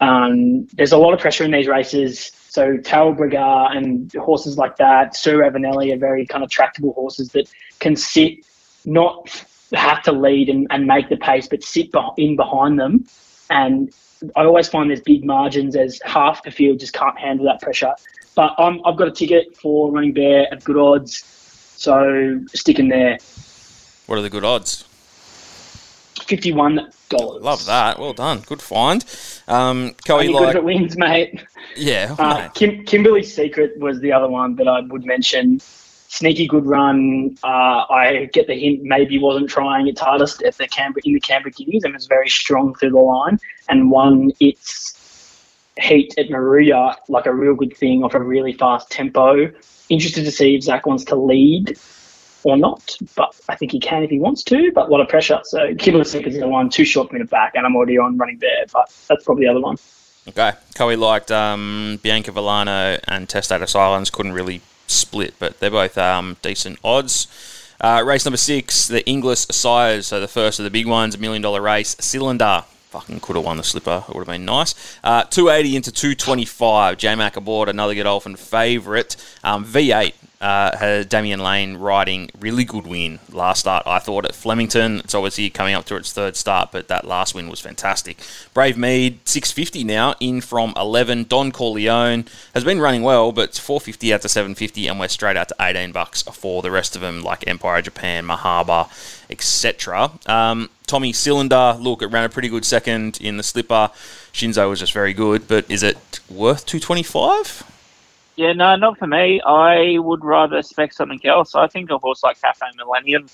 [0.00, 2.30] Um, there's a lot of pressure in these races.
[2.48, 7.50] So Talbragar and horses like that, Sir Avenelli are very kind of tractable horses that
[7.80, 8.44] can sit
[8.84, 13.06] not have to lead and, and make the pace, but sit in behind them.
[13.50, 13.92] And
[14.36, 17.94] I always find there's big margins as half the field just can't handle that pressure.
[18.34, 21.24] But I'm, I've got a ticket for running bear at good odds,
[21.76, 23.18] so sticking there.
[24.06, 24.84] What are the good odds?
[26.26, 27.42] Fifty-one dollars.
[27.42, 27.98] Love that.
[27.98, 28.40] Well done.
[28.40, 29.04] Good find.
[29.48, 30.38] Um, Coey, like...
[30.38, 31.42] good if it wins, mate.
[31.76, 32.14] Yeah.
[32.18, 35.60] Uh, Kim- Kimberly's Secret was the other one that I would mention
[36.10, 37.36] sneaky good run.
[37.42, 41.20] Uh, I get the hint maybe wasn't trying its hardest at the Canberra in the
[41.20, 44.96] Canberra Guineas and was very strong through the line and won its
[45.80, 49.50] heat at Moruya like a real good thing off a really fast tempo.
[49.88, 51.78] Interested to see if Zach wants to lead
[52.42, 54.72] or not, but I think he can if he wants to.
[54.74, 55.40] But a lot of pressure.
[55.44, 58.64] So Kibble is the one, too short minute back, and I'm already on running there.
[58.72, 59.76] But that's probably the other one.
[60.28, 64.10] Okay, Coey liked um, Bianca Villano and Test Data Silence.
[64.10, 67.26] Couldn't really split, but they're both um, decent odds.
[67.80, 71.18] Uh, race number six, the Inglis Sires, so the first of the big ones, a
[71.18, 71.96] million dollar race.
[71.98, 74.04] Cylinder, fucking could have won the slipper.
[74.08, 74.74] It would have been nice.
[75.02, 76.98] Uh, 280 into 225.
[76.98, 79.16] J Mac aboard, another Godolphin favourite.
[79.42, 83.86] Um, V8 uh, had Damian Lane riding really good win last start.
[83.86, 87.34] I thought at Flemington, it's obviously coming up to its third start, but that last
[87.34, 88.18] win was fantastic.
[88.54, 91.24] Brave Mead 650 now in from 11.
[91.24, 92.24] Don Corleone
[92.54, 95.92] has been running well, but 450 out to 750, and we're straight out to 18
[95.92, 98.88] bucks for the rest of them, like Empire Japan, Mahaba,
[99.28, 100.12] etc.
[100.26, 103.90] Um, Tommy Cylinder, look, it ran a pretty good second in the slipper.
[104.32, 107.79] Shinzo was just very good, but is it worth 225?
[108.36, 109.40] Yeah, no, not for me.
[109.42, 111.54] I would rather expect something else.
[111.54, 113.26] I think a horse like Cafe Millennium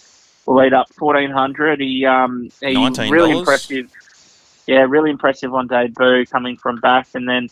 [0.46, 1.80] will lead up fourteen hundred.
[1.80, 3.10] He um he $19.
[3.10, 3.90] really impressive.
[4.66, 7.48] Yeah, really impressive on debut coming from back, and then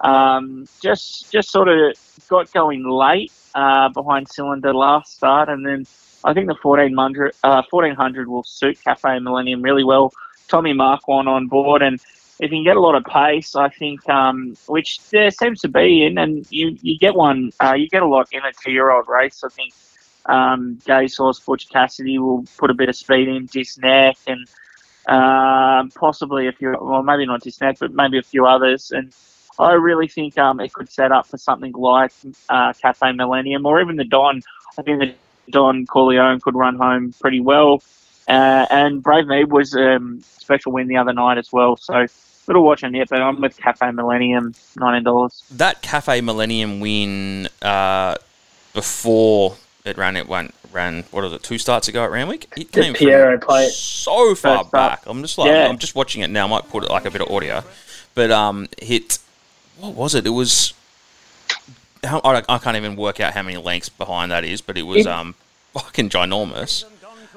[0.00, 1.96] um, just just sort of
[2.28, 5.86] got going late uh, behind Cylinder last start, and then
[6.24, 10.12] I think the 1400, uh, 1400 will suit Cafe Millennium really well.
[10.48, 12.00] Tommy Mark Marquand on board, and
[12.40, 15.68] if you can get a lot of pace, I think, um, which there seems to
[15.68, 18.70] be in, and you, you get one, uh, you get a lot in a two
[18.70, 19.42] year old race.
[19.44, 19.72] I think
[20.26, 24.46] um, Source Butch Cassidy will put a bit of speed in Disneck and
[25.08, 28.92] uh, possibly a few, well, maybe not Disneck, but maybe a few others.
[28.92, 29.12] And
[29.58, 32.12] I really think um, it could set up for something like
[32.48, 34.42] uh, Cafe Millennium or even the Don.
[34.78, 35.14] I think the
[35.50, 37.82] Don Corleone could run home pretty well.
[38.28, 41.76] Uh, and Brave Me was a um, special win the other night as well.
[41.76, 42.06] So
[42.46, 45.42] little watching it, but I'm with Cafe Millennium, nineteen dollars.
[45.50, 48.16] That Cafe Millennium win uh,
[48.74, 51.04] before it ran, it went ran.
[51.10, 51.42] What was it?
[51.42, 52.52] Two starts ago at Randwick.
[52.56, 55.02] It came Piero play so far back.
[55.06, 55.68] I'm just like yeah.
[55.68, 56.46] I'm just watching it now.
[56.46, 57.62] I might put it like a bit of audio,
[58.14, 59.18] but um, hit.
[59.78, 60.26] What was it?
[60.26, 60.74] It was.
[62.04, 64.98] I, I can't even work out how many lengths behind that is, but it was
[64.98, 65.34] it, um
[65.72, 66.84] fucking ginormous.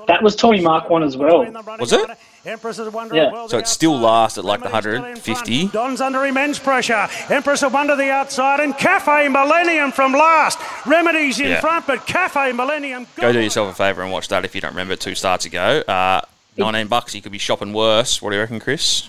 [0.07, 1.45] That was Tommy Mark one as well.
[1.79, 2.09] Was it?
[2.43, 3.47] Empress of Wonder yeah.
[3.47, 5.67] So it still lasts at like the 150.
[5.67, 7.07] Don's under immense pressure.
[7.29, 10.57] Empress of Wonder the outside and Cafe Millennium from last.
[10.87, 11.59] Remedies in yeah.
[11.59, 13.05] front, but Cafe Millennium.
[13.15, 15.83] Go do yourself a favour and watch that if you don't remember two starts ago.
[15.87, 16.21] Uh,
[16.57, 18.21] 19 bucks, you could be shopping worse.
[18.21, 19.07] What do you reckon, Chris?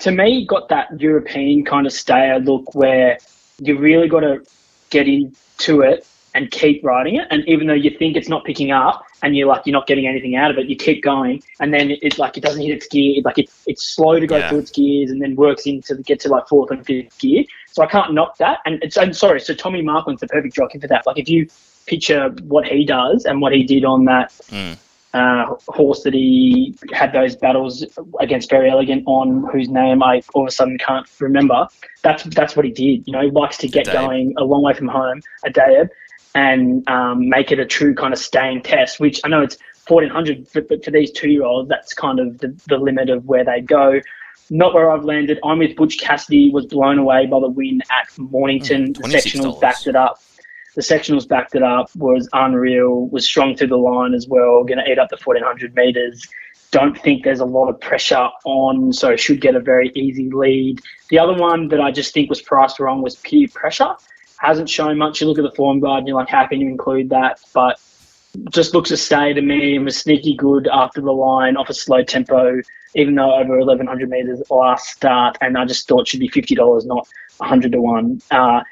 [0.00, 3.18] To me, got that European kind of stayer look where
[3.58, 4.44] you really got to
[4.90, 7.26] get into it and keep riding it.
[7.30, 10.06] And even though you think it's not picking up and you're like, you're not getting
[10.06, 11.42] anything out of it, you keep going.
[11.60, 13.22] And then it's like, it doesn't hit its gear.
[13.24, 14.48] Like it, it's slow to go yeah.
[14.48, 17.44] through its gears and then works into the, get to like fourth and fifth gear.
[17.72, 18.58] So I can't knock that.
[18.64, 19.40] And it's, I'm sorry.
[19.40, 21.06] So Tommy Markland's the perfect jockey for that.
[21.06, 21.48] Like if you
[21.86, 24.76] picture what he does and what he did on that, mm
[25.12, 27.84] uh, horse that he had those battles
[28.20, 31.66] against Verry Elleegant on, whose name I all of a sudden can't remember.
[32.02, 33.06] That's that's what he did.
[33.06, 35.84] You know, he likes to get going a long way from home, a day
[36.34, 39.00] and um, make it a true kind of staying test.
[39.00, 42.48] Which I know it's 1400, but for these two year olds, that's kind of the,
[42.68, 44.00] the limit of where they go.
[44.50, 45.38] Not where I've landed.
[45.44, 46.50] I'm with Butch Cassidy.
[46.50, 48.94] Was blown away by the win at Mornington.
[48.94, 50.20] Mm, the sectionals backed it up.
[50.74, 51.94] The sectionals backed it up.
[51.96, 53.08] Was unreal.
[53.08, 54.64] Was strong through the line as well.
[54.64, 56.26] Going to eat up the 1400 meters.
[56.72, 60.80] Don't think there's a lot of pressure on, so should get a very easy lead.
[61.08, 63.96] The other one that I just think was priced wrong was peer pressure
[64.40, 65.20] hasn't shown much.
[65.20, 67.40] You look at the form guide and you're like, how can you include that?
[67.52, 67.78] But
[68.50, 71.74] just looks a stay to me and was sneaky good after the line off a
[71.74, 72.60] slow tempo,
[72.94, 75.36] even though over 1100 meters last start.
[75.42, 78.22] And I just thought should be $50, not 100 to 1.
[78.30, 78.62] Uh,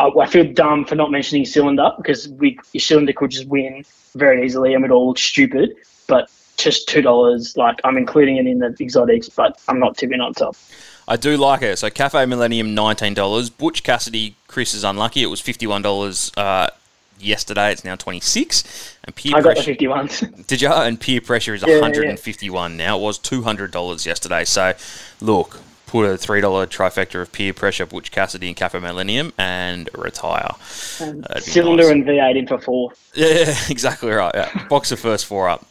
[0.00, 3.84] I feel dumb for not mentioning cylinder because we cylinder could just win
[4.16, 5.74] very easily and it all looks stupid.
[6.08, 10.20] But just two dollars, like I'm including it in the exotics, but I'm not tipping
[10.20, 10.56] on top.
[11.06, 11.78] I do like it.
[11.78, 13.50] So Cafe Millennium, nineteen dollars.
[13.50, 15.22] Butch Cassidy, Chris is unlucky.
[15.22, 16.68] It was fifty one dollars uh,
[17.18, 17.72] yesterday.
[17.72, 18.96] It's now twenty six.
[19.04, 20.08] And peer I got pressure, the fifty one.
[20.46, 20.72] Did you?
[20.72, 22.86] And peer pressure is one hundred and fifty one yeah.
[22.86, 22.98] now.
[22.98, 24.44] It was two hundred dollars yesterday.
[24.44, 24.74] So
[25.20, 29.88] look, put a three dollar trifecta of peer pressure, Butch Cassidy and Cafe Millennium, and
[29.94, 30.52] retire.
[31.00, 31.92] Um, cylinder nice.
[31.92, 32.92] and V eight in for four.
[33.14, 34.34] Yeah, exactly right.
[34.34, 34.66] Yeah.
[34.68, 35.66] Box the first four up.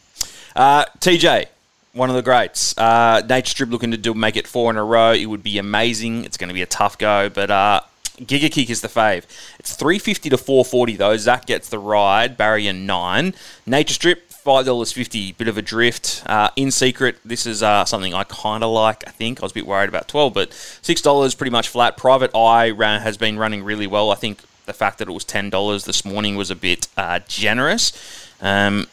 [0.56, 1.46] Uh, TJ,
[1.94, 2.76] one of the greats.
[2.76, 5.12] Uh, Nature Strip looking to do make it four in a row.
[5.12, 6.24] It would be amazing.
[6.24, 7.80] It's going to be a tough go, but uh,
[8.18, 9.24] Giga Kick is the fave.
[9.58, 11.16] It's three fifty to four forty though.
[11.16, 12.36] Zach gets the ride.
[12.36, 13.34] Barrier nine.
[13.64, 15.32] Nature Strip five dollars fifty.
[15.32, 16.22] Bit of a drift.
[16.26, 19.06] Uh, in secret, this is uh, something I kind of like.
[19.06, 21.96] I think I was a bit worried about twelve, but six dollars pretty much flat.
[21.96, 24.10] Private Eye ran, has been running really well.
[24.10, 27.20] I think the fact that it was ten dollars this morning was a bit uh,
[27.28, 27.92] generous.
[28.40, 28.88] Um,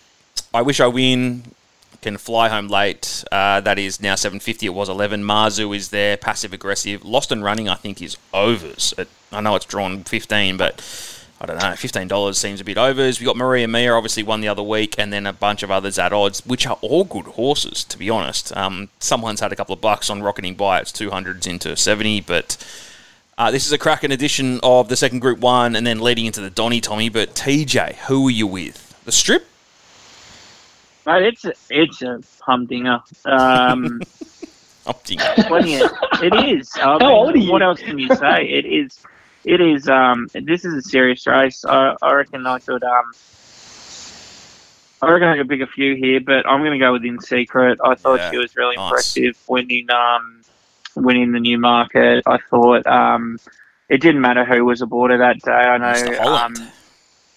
[0.53, 1.43] I wish I win
[2.01, 3.23] can fly home late.
[3.31, 4.65] Uh, that is now 750.
[4.65, 5.23] It was 11.
[5.23, 7.05] Marzu is there, passive aggressive.
[7.05, 8.93] Lost and running, I think, is overs.
[8.97, 10.81] It, I know it's drawn 15, but
[11.39, 11.63] I don't know.
[11.63, 13.19] $15 seems a bit overs.
[13.19, 15.99] We got Maria Mia, obviously won the other week, and then a bunch of others
[15.99, 18.55] at odds, which are all good horses, to be honest.
[18.57, 20.79] Um, someone's had a couple of bucks on rocketing by.
[20.79, 22.57] It's 200s into 70, but.
[23.37, 26.41] Uh, this is a cracking edition of the second Group One, and then leading into
[26.41, 27.09] the Donny Tommy.
[27.09, 29.01] But TJ, who are you with?
[29.03, 29.47] The strip
[31.05, 32.99] Mate, it's a, it's a humdinger.
[33.25, 34.01] Um,
[34.85, 35.89] humdinger.
[36.21, 36.69] it is.
[36.75, 37.51] I mean, old are you?
[37.51, 38.47] What else can you say?
[38.47, 38.99] It is.
[39.43, 39.89] It is.
[39.89, 41.65] Um, this is a serious race.
[41.65, 42.83] I, I reckon I could.
[42.83, 43.11] Um,
[45.01, 47.19] I reckon I could pick a few here, but I'm going to go with In
[47.19, 47.79] Secret.
[47.83, 48.85] I thought yeah, she was really nice.
[49.17, 50.41] impressive winning, um,
[50.95, 52.23] winning the Newmarket.
[52.27, 53.39] I thought um,
[53.89, 55.51] it didn't matter who was aboard that day.
[55.51, 56.21] I know.
[56.21, 56.53] Um,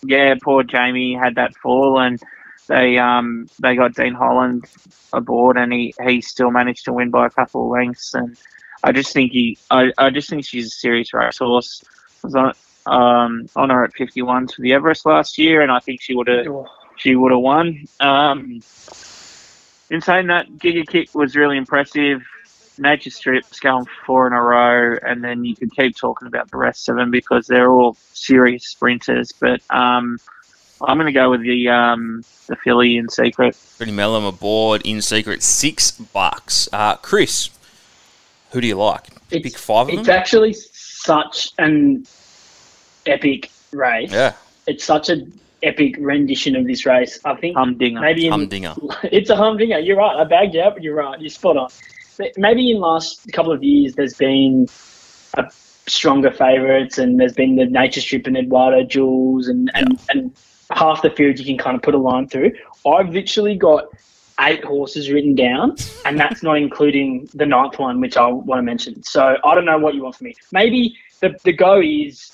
[0.02, 2.20] yeah, poor Jamie had that fall, and
[2.66, 4.64] they um they got Dean Holland
[5.12, 8.14] aboard, and he he still managed to win by a couple of lengths.
[8.14, 8.36] And
[8.82, 11.84] I just think he I, I just think she's a serious racehorse.
[12.22, 12.52] I was on
[12.86, 16.14] um on her at fifty one to the Everest last year, and I think she
[16.14, 16.46] would have
[16.96, 17.84] she would have won.
[18.00, 18.60] Um,
[19.90, 22.22] in saying that, Giga Kick was really impressive.
[22.78, 26.56] Nature Strip's going four in a row, and then you could keep talking about the
[26.56, 29.32] rest of them because they're all serious sprinters.
[29.32, 30.18] But um,
[30.82, 33.56] I'm going to go with the um, the filly in secret.
[33.76, 36.68] Pretty Mellum aboard in secret, six bucks.
[36.72, 37.50] Uh, Chris,
[38.50, 39.06] who do you like?
[39.30, 40.16] It's, Pick five of It's them?
[40.16, 42.06] actually such an
[43.06, 44.12] epic race.
[44.12, 44.34] Yeah.
[44.66, 47.18] It's such an epic rendition of this race.
[47.24, 48.00] I think Humdinger.
[48.00, 48.74] maybe in, Humdinger.
[49.04, 49.78] it's a humdinger.
[49.78, 50.16] You're right.
[50.16, 51.20] I bagged you up, but you're right.
[51.20, 51.70] You're spot on.
[52.18, 54.68] But maybe in the last couple of years, there's been
[55.36, 55.50] a
[55.86, 60.32] stronger favourites, and there's been the Nature Strip and Eduardo Jules, and, and, and
[60.74, 62.52] half the field you can kind of put a line through.
[62.86, 63.86] I've literally got
[64.40, 68.62] eight horses written down, and that's not including the ninth one, which I want to
[68.62, 69.02] mention.
[69.02, 70.34] So I don't know what you want from me.
[70.52, 72.30] Maybe the, the go is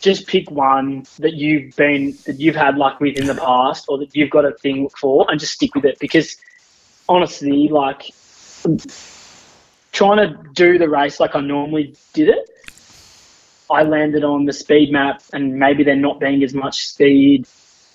[0.00, 3.98] just pick one that you've been that you've had luck with in the past, or
[3.98, 5.98] that you've got a thing for, and just stick with it.
[5.98, 6.36] Because
[7.08, 8.12] honestly, like
[9.92, 12.50] trying to do the race like I normally did it,
[13.70, 17.46] I landed on the speed map, and maybe there not being as much speed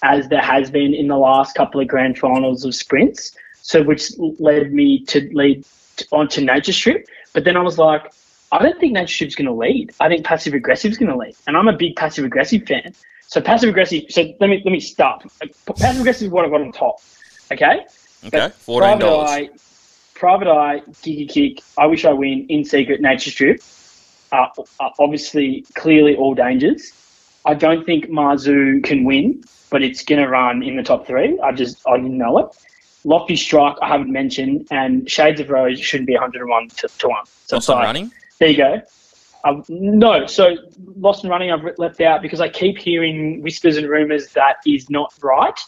[0.04, 3.36] as there has been in the last couple of grand finals of sprints.
[3.62, 5.64] So, which led me to lead
[5.98, 7.08] to, onto Nature Strip.
[7.34, 8.12] But then I was like,
[8.52, 9.94] I don't think Nature Strip's going to lead.
[10.00, 12.94] I think Passive Aggressive's going to lead, and I'm a big Passive Aggressive fan.
[13.28, 14.06] So, Passive Aggressive.
[14.10, 15.24] So let me let me start.
[15.78, 17.02] Passive Aggressive is what I've got on top.
[17.52, 17.86] Okay.
[18.26, 19.30] Okay, But fourteen Private dollars.
[19.30, 19.50] Eye,
[20.16, 23.62] Private Eye, Giga Kick, I Wish I Win, In Secret, Nature Strip
[24.32, 26.92] are, are obviously clearly all dangers.
[27.46, 31.40] I don't think Marzu can win, but it's going to run in the top three.
[31.40, 32.48] I just, I didn't know it.
[33.04, 37.26] Lofty Strike, I haven't mentioned, and Shades of Rose shouldn't be 101 to, to 1.
[37.48, 37.86] So Lost sorry.
[37.86, 38.12] running.
[38.40, 38.82] There you go.
[39.44, 40.56] Um, no, so
[40.98, 44.90] lost and running I've left out because I keep hearing whispers and rumours that is
[44.92, 45.60] not right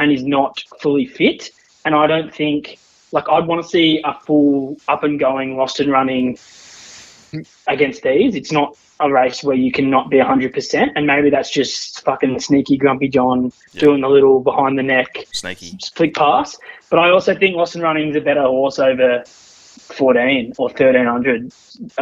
[0.00, 1.50] and is not fully fit.
[1.84, 2.78] And I don't think,
[3.12, 6.36] like, I'd want to see a full up and going lost and running
[7.66, 8.34] against these.
[8.34, 10.90] It's not a race where you cannot be 100%.
[10.94, 13.80] And maybe that's just fucking sneaky Grumpy John Yeah.
[13.80, 15.78] doing the little behind the neck Sneaky.
[15.94, 16.58] flick pass.
[16.90, 19.22] But I also think Lost and Running is a better horse over
[19.92, 21.52] 14 or 1300,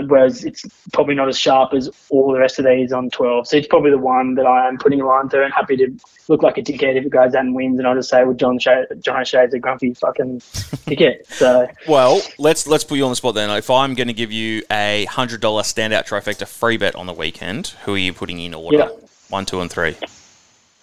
[0.09, 3.49] whereas it's probably not as sharp as all the rest of these on 12.
[3.49, 5.93] So it's probably the one that I am putting a line through and happy to
[6.29, 7.79] look like a dickhead if it goes out and wins.
[7.79, 8.69] And I'll just say, well, John, Sh-
[9.01, 11.27] John O'Shea's a grumpy fucking dickhead.
[11.27, 13.51] So Well, let's let's put you on the spot then.
[13.51, 17.15] If I'm going to give you a hundred dollar standout trifecta free bet on the
[17.15, 18.79] weekend, who are you putting in order?
[18.79, 18.89] Yeah.
[19.29, 19.97] One, two, and three.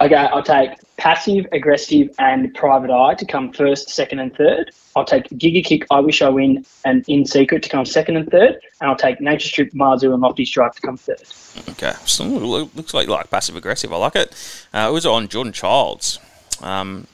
[0.01, 4.71] Okay, I'll take passive, aggressive, and private eye to come first, second, and third.
[4.95, 8.29] I'll take Giga Kick, I Wish I Win, and In Secret to come second and
[8.29, 8.59] third.
[8.81, 11.23] And I'll take Nature Strip, Marzu, and Lofty Strike to come third.
[11.69, 13.93] Okay, so it looks like like passive aggressive.
[13.93, 14.67] I like it.
[14.73, 16.19] Uh, it was on Jordan Childs.
[16.61, 17.07] Um,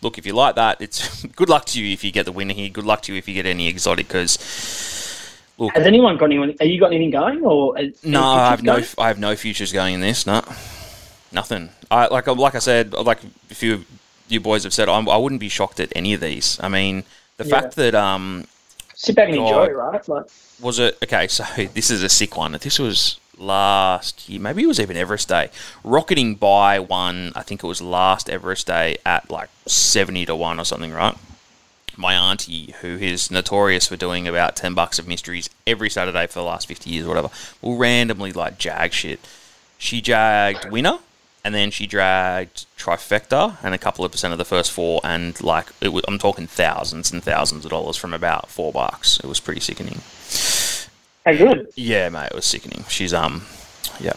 [0.00, 2.54] look, if you like that, it's good luck to you if you get the winner
[2.54, 2.68] here.
[2.68, 4.06] Good luck to you if you get any exotic.
[4.06, 4.38] Because
[5.58, 6.54] look, Has anyone got anyone?
[6.60, 8.86] Have you got anything going, or no, I have no, going?
[8.98, 10.24] I have no futures going in this.
[10.24, 10.42] No,
[11.32, 11.70] nothing.
[11.90, 13.86] I like like I said, like a few of
[14.28, 16.58] you boys have said, I'm, I wouldn't be shocked at any of these.
[16.60, 17.04] I mean,
[17.36, 17.60] the Yeah.
[17.60, 18.46] fact that um,
[18.94, 20.08] Sit back and enjoy, right?
[20.08, 20.24] Like,
[20.60, 21.28] was it okay?
[21.28, 22.52] So this is a sick one.
[22.52, 25.50] This was last year, maybe it was even Everest Day.
[25.84, 30.58] Rocketing by one, I think it was last Everest Day at like seventy to one
[30.58, 31.14] or something, right?
[31.98, 36.40] My auntie, who is notorious for doing about ten bucks of mysteries every Saturday for
[36.40, 37.30] the last fifty years, or whatever,
[37.62, 39.20] will randomly like jag shit.
[39.78, 40.98] She jagged winner,
[41.46, 45.40] and then she dragged trifecta and a couple of percent of the first four, and
[45.40, 49.20] like it was, I'm talking thousands and thousands of dollars from about four bucks.
[49.20, 50.00] It was pretty sickening.
[51.24, 51.68] hey, good.
[51.76, 52.84] Yeah, mate, it was sickening.
[52.88, 53.42] She's um,
[54.00, 54.14] yeah.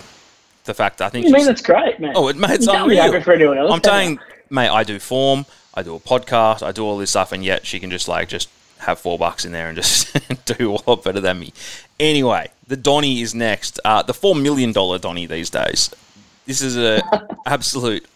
[0.64, 2.14] The fact I think You mean that's great, man.
[2.16, 3.22] oh, it, mate, it's You can't be unreal.
[3.22, 6.84] for anyone else, I'm saying, mate, I do form, I do a podcast, I do
[6.84, 9.68] all this stuff, and yet she can just like just have four bucks in there
[9.68, 11.54] and just do a lot better than me.
[12.00, 13.80] Anyway, the Donny is next.
[13.86, 15.92] Uh, the four million dollar Donny these days.
[16.50, 17.04] This is a
[17.46, 18.08] absolute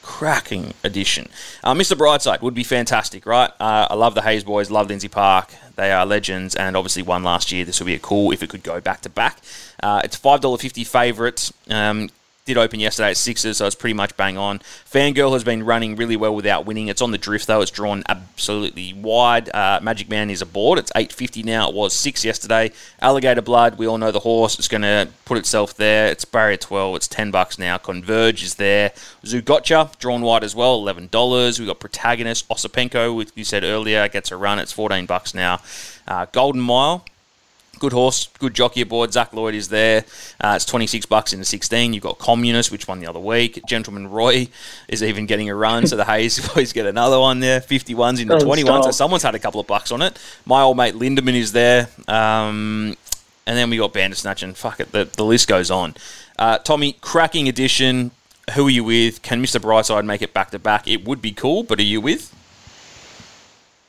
[0.00, 1.28] cracking addition.
[1.64, 1.96] Uh, Mr.
[1.96, 3.50] Brightside would be fantastic, right?
[3.58, 5.52] Uh, I love the Hayes boys, love Lindsay Park.
[5.74, 7.64] They are legends and obviously won last year.
[7.64, 9.38] This would be a cool if it could go back to back.
[9.82, 11.50] Uh, it's $5.50 favourite.
[11.68, 12.10] Um,
[12.44, 14.58] did open yesterday at sixes, so it's pretty much bang on.
[14.58, 16.88] Fangirl has been running really well without winning.
[16.88, 17.62] It's on the drift though.
[17.62, 19.48] It's drawn absolutely wide.
[19.54, 20.78] Uh, Magic Man is aboard.
[20.78, 21.70] It's eight fifty now.
[21.70, 22.70] It was six yesterday.
[23.00, 23.78] Alligator Blood.
[23.78, 24.58] We all know the horse.
[24.58, 26.08] It's going to put itself there.
[26.08, 26.96] It's barrier twelve.
[26.96, 27.78] It's ten bucks now.
[27.78, 28.92] Converge is there.
[29.24, 30.74] Zougotcha drawn wide as well.
[30.74, 31.58] Eleven dollars.
[31.58, 32.46] We got Protagonist.
[32.50, 34.58] Osipenko, which you said earlier, gets a run.
[34.58, 35.60] It's fourteen bucks now.
[36.06, 37.06] Uh, Golden Mile.
[37.78, 39.12] Good horse, good jockey aboard.
[39.12, 40.04] Zac Lloyd is there.
[40.40, 41.92] Uh, it's 26 bucks in the 16.
[41.92, 43.60] You've got Communist, which won the other week.
[43.66, 44.48] Gentleman Roy
[44.88, 47.60] is even getting a run, so the Hayes boys get another one there.
[47.60, 50.18] 51s in the 21, so someone's had a couple of bucks on it.
[50.46, 51.88] My old mate Lindemann is there.
[52.08, 52.96] Um,
[53.46, 55.94] and then we got Bandersnatch, and fuck it, the, the list goes on.
[56.38, 58.10] Uh, Tommy, cracking edition.
[58.54, 59.22] Who are you with?
[59.22, 59.60] Can Mr.
[59.60, 60.86] Brightside make it back to back?
[60.88, 62.34] It would be cool, but are you with?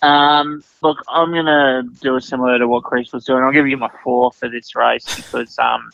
[0.02, 3.43] Um, look, I'm gonna do it similar to what Chris was doing.
[3.43, 5.89] I'll give you my four for this race because um,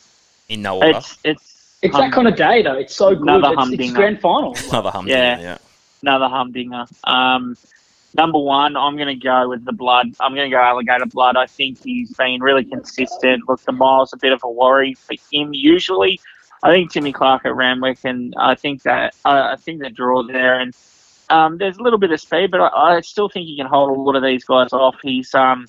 [0.49, 0.97] In no order.
[0.97, 2.75] it's it's It's hum- that kind of day, though.
[2.77, 3.23] It's so good.
[3.23, 4.55] Another It's, it's grand final.
[4.69, 5.07] Another hum.
[5.07, 5.39] Yeah.
[5.39, 5.57] Yeah.
[6.01, 6.85] another humdinger.
[7.05, 7.55] Um,
[8.15, 10.07] number one, I'm going to go with the blood.
[10.19, 11.37] I'm going to go alligator blood.
[11.37, 13.47] I think he's been really consistent.
[13.47, 16.19] Look, the mile's a bit of a worry for him usually.
[16.63, 20.21] I think Timmy Clark at Randwick, and I think that uh, I think the draw
[20.23, 20.75] there, and
[21.31, 23.89] um, there's a little bit of speed, but I, I still think he can hold
[23.89, 24.95] a lot of these guys off.
[25.01, 25.67] He's um,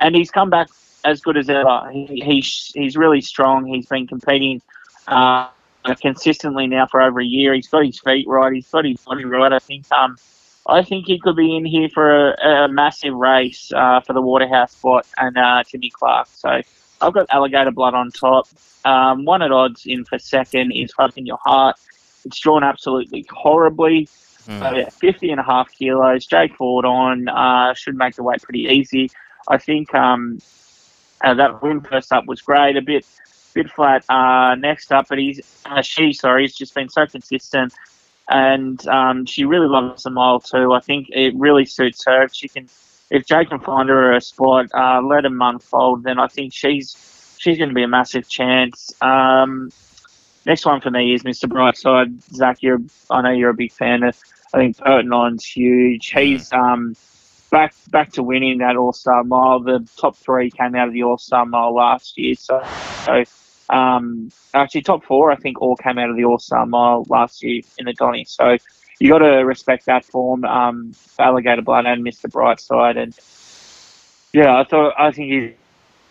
[0.00, 0.68] and he's come back
[1.04, 1.90] as good as ever.
[1.92, 3.66] He, he's he's really strong.
[3.66, 4.62] He's been competing.
[5.06, 5.48] Uh,
[6.00, 7.52] consistently now for over a year.
[7.52, 8.50] He's got his feet right.
[8.54, 9.52] He's got his body right.
[9.52, 10.16] I think um,
[10.66, 14.22] I think he could be in here for a, a massive race uh, for the
[14.22, 16.28] Waterhouse Bott and uh, Timmy Clark.
[16.32, 16.62] So
[17.00, 18.48] I've got Alligator Blood on top.
[18.84, 21.76] Um, one at odds in for second is Hope Your Heart.
[22.24, 24.08] It's drawn absolutely horribly.
[24.46, 24.60] Hmm.
[24.60, 26.26] So, yeah, 50 and a half kilos.
[26.26, 29.10] Jake Ford on uh, should make the weight pretty easy.
[29.48, 30.38] I think um,
[31.22, 32.76] uh, that win first up was great.
[32.76, 33.06] A bit
[33.54, 37.72] bit flat uh, next up, but he's uh, she sorry, he's just been so consistent,
[38.28, 40.72] and um, she really loves the mile too.
[40.72, 42.22] I think it really suits her.
[42.22, 42.68] If she can,
[43.10, 47.36] if Jake can find her a spot, uh, let him unfold, then I think she's
[47.38, 48.92] she's going to be a massive chance.
[49.00, 49.70] Um,
[50.46, 51.48] next one for me is Mr.
[51.48, 52.20] Brightside.
[52.34, 52.80] Zach, you're
[53.10, 54.18] I know you're a big fan of.
[54.52, 56.10] I think Purton on's huge.
[56.10, 56.94] He's um,
[57.50, 59.60] back back to winning that All Star Mile.
[59.60, 62.62] The top three came out of the All Star Mile last year, so
[63.04, 63.24] so
[63.74, 67.42] um, actually top four I think all came out of the All Star Mile last
[67.42, 68.24] year in the Donny.
[68.24, 68.56] So
[69.00, 70.44] you got to respect that form.
[70.44, 73.16] Um, Alligator Blood and Mister Brightside, and
[74.32, 75.52] yeah, I thought I think he's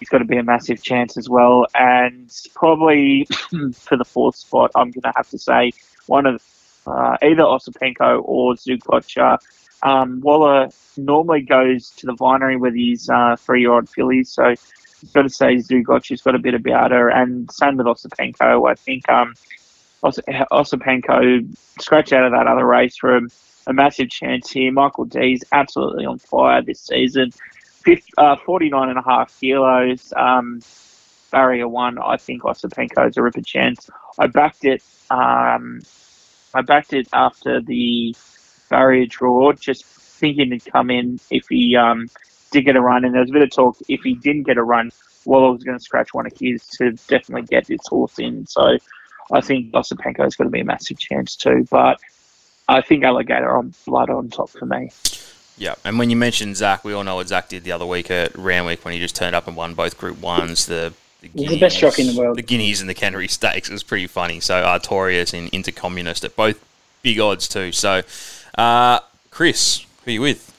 [0.04, 1.66] he's got to be a massive chance as well.
[1.74, 3.26] And probably
[3.74, 5.72] for the fourth spot, I'm going to have to say
[6.08, 6.43] one of
[6.86, 9.38] uh, either Osipenko or Zougotcha.
[9.82, 15.22] Um, Waller normally goes to the vinery with his uh, three-year-old fillies, so I've got
[15.22, 18.70] to say Zougotcha's got a bit about her, and same with Osipenko.
[18.70, 19.36] I think um,
[20.04, 20.20] Os-
[20.51, 21.47] Osipenko
[21.80, 23.22] scratched out of that other race a,
[23.68, 24.72] a massive chance here.
[24.74, 27.32] Michael Dee is absolutely on fire this season.
[28.17, 30.13] Uh, 49 and a half kilos.
[30.15, 30.61] Um,
[31.31, 33.89] barrier one, I think Osipenko's a ripper chance.
[34.17, 34.84] I backed it.
[35.09, 35.81] Um,
[36.53, 38.15] I backed it after the
[38.69, 42.07] barrier draw, just thinking he'd come in if he um,
[42.51, 43.03] did get a run.
[43.03, 44.91] And there was a bit of talk if he didn't get a run,
[45.25, 48.45] Waller was going to scratch one of his to definitely get this horse in.
[48.45, 48.77] So
[49.31, 51.65] I think Osipenko is going to be a massive chance too.
[51.69, 51.99] But
[52.67, 54.91] I think Alligator on blood on top for me.
[55.58, 58.10] Yeah, and when you mentioned Zach, we all know what Zach did the other week
[58.10, 60.66] at Randwick when he just turned up and won both Group Ones.
[60.66, 62.38] The, the He's the best jockey in the world.
[62.38, 63.70] The Guineas and the Canterbury Stakes.
[63.70, 64.39] It was pretty funny.
[64.39, 66.64] So Artorius and Intercommunist at both
[67.04, 67.72] big odds too.
[67.72, 68.01] So,
[68.58, 68.99] uh,
[69.30, 70.49] Chris, who are you with?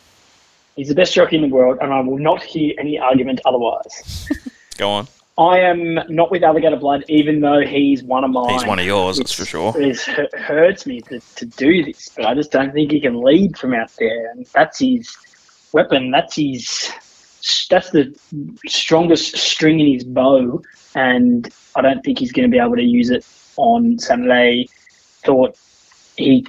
[0.77, 4.29] He's the best jockey in the world, and I will not hear any argument otherwise.
[4.77, 5.09] Go on.
[5.37, 8.53] I am not with Alligator Blood, even though he's one of mine.
[8.53, 9.73] He's one of yours, that's for sure.
[9.77, 9.99] It
[10.35, 13.75] hurts me to, to do this, but I just don't think he can lead from
[13.75, 14.31] out there.
[14.31, 15.17] And that's his
[15.73, 16.13] weapon.
[16.13, 16.91] That's his.
[17.69, 18.17] That's the
[18.67, 20.63] strongest string in his bow,
[20.95, 23.27] and I don't think he's going to be able to use it
[23.57, 24.69] on Saturday.
[25.25, 25.59] Thought
[26.17, 26.47] he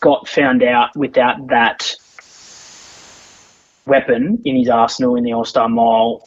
[0.00, 1.94] got found out without that
[3.86, 6.26] weapon in his arsenal in the All Star Mile.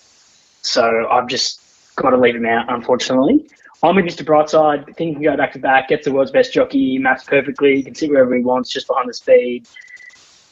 [0.61, 1.59] So I've just
[1.95, 3.47] got to leave him out, unfortunately.
[3.83, 4.25] I'm with Mr.
[4.25, 4.85] Brightside.
[4.95, 7.95] Think he can go back to back, gets the world's best jockey, maps perfectly, can
[7.95, 9.67] sit wherever he wants, just behind the speed,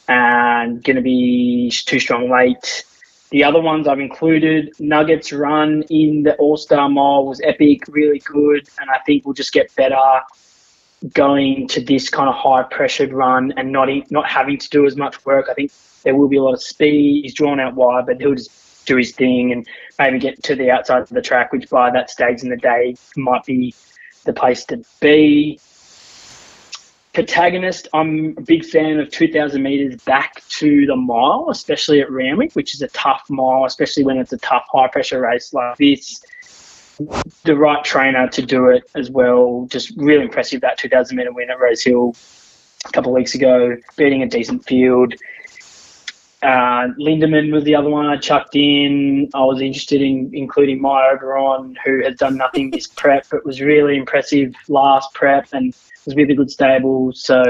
[0.08, 2.84] and going to be too strong late.
[3.30, 8.20] The other ones I've included, Nuggets run in the All Star Mile was epic, really
[8.20, 9.96] good, and I think we'll just get better
[11.12, 14.96] going to this kind of high pressured run and not not having to do as
[14.96, 15.48] much work.
[15.50, 15.72] I think
[16.02, 17.24] there will be a lot of speed.
[17.24, 18.50] He's drawn out wide, but he'll just
[18.84, 19.66] do his thing and
[19.98, 22.96] maybe get to the outside of the track, which by that stage in the day
[23.16, 23.74] might be
[24.24, 25.58] the place to be.
[27.12, 32.54] Protagonist, I'm a big fan of 2,000 metres back to the mile, especially at Randwick,
[32.54, 36.24] which is a tough mile, especially when it's a tough high pressure race like this.
[37.44, 39.66] The right trainer to do it as well.
[39.70, 42.16] Just really impressive that 2,000 metre win at Rose Hill
[42.86, 45.14] a couple of weeks ago, beating a decent field.
[46.44, 49.30] Uh, Lindemann was the other one I chucked in.
[49.32, 53.62] I was interested in including Maya Oberon, who had done nothing this prep, but was
[53.62, 55.74] really impressive last prep and
[56.04, 57.12] was with a good stable.
[57.14, 57.42] So,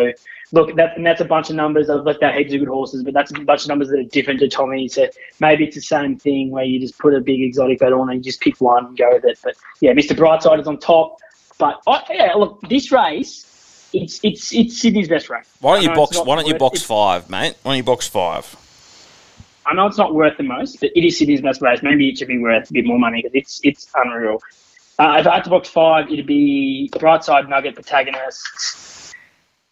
[0.53, 1.91] look, that, and that's a bunch of numbers.
[1.91, 4.05] I've left out heaps of good horses, but that's a bunch of numbers that are
[4.05, 4.87] different to Tommy.
[4.87, 5.09] So
[5.41, 8.25] maybe it's the same thing where you just put a big exotic bet on and
[8.25, 9.41] you just pick one and go with it.
[9.43, 10.17] But yeah, Mr.
[10.17, 11.19] Brightside is on top.
[11.59, 15.49] But oh, yeah, look, this race, it's it's it's Sydney's best race.
[15.61, 16.27] Why don't you I know it's box?
[16.29, 17.57] Why don't you box it's- five, mate?
[17.63, 18.57] Why don't you box five?
[19.67, 21.81] I know it's not worth the most, but it is Sydney's best race.
[21.83, 24.41] Maybe it should be worth a bit more money because it's it's unreal.
[24.99, 29.15] Uh, if I had to box five, it'd be Brightside Nugget Protagonist.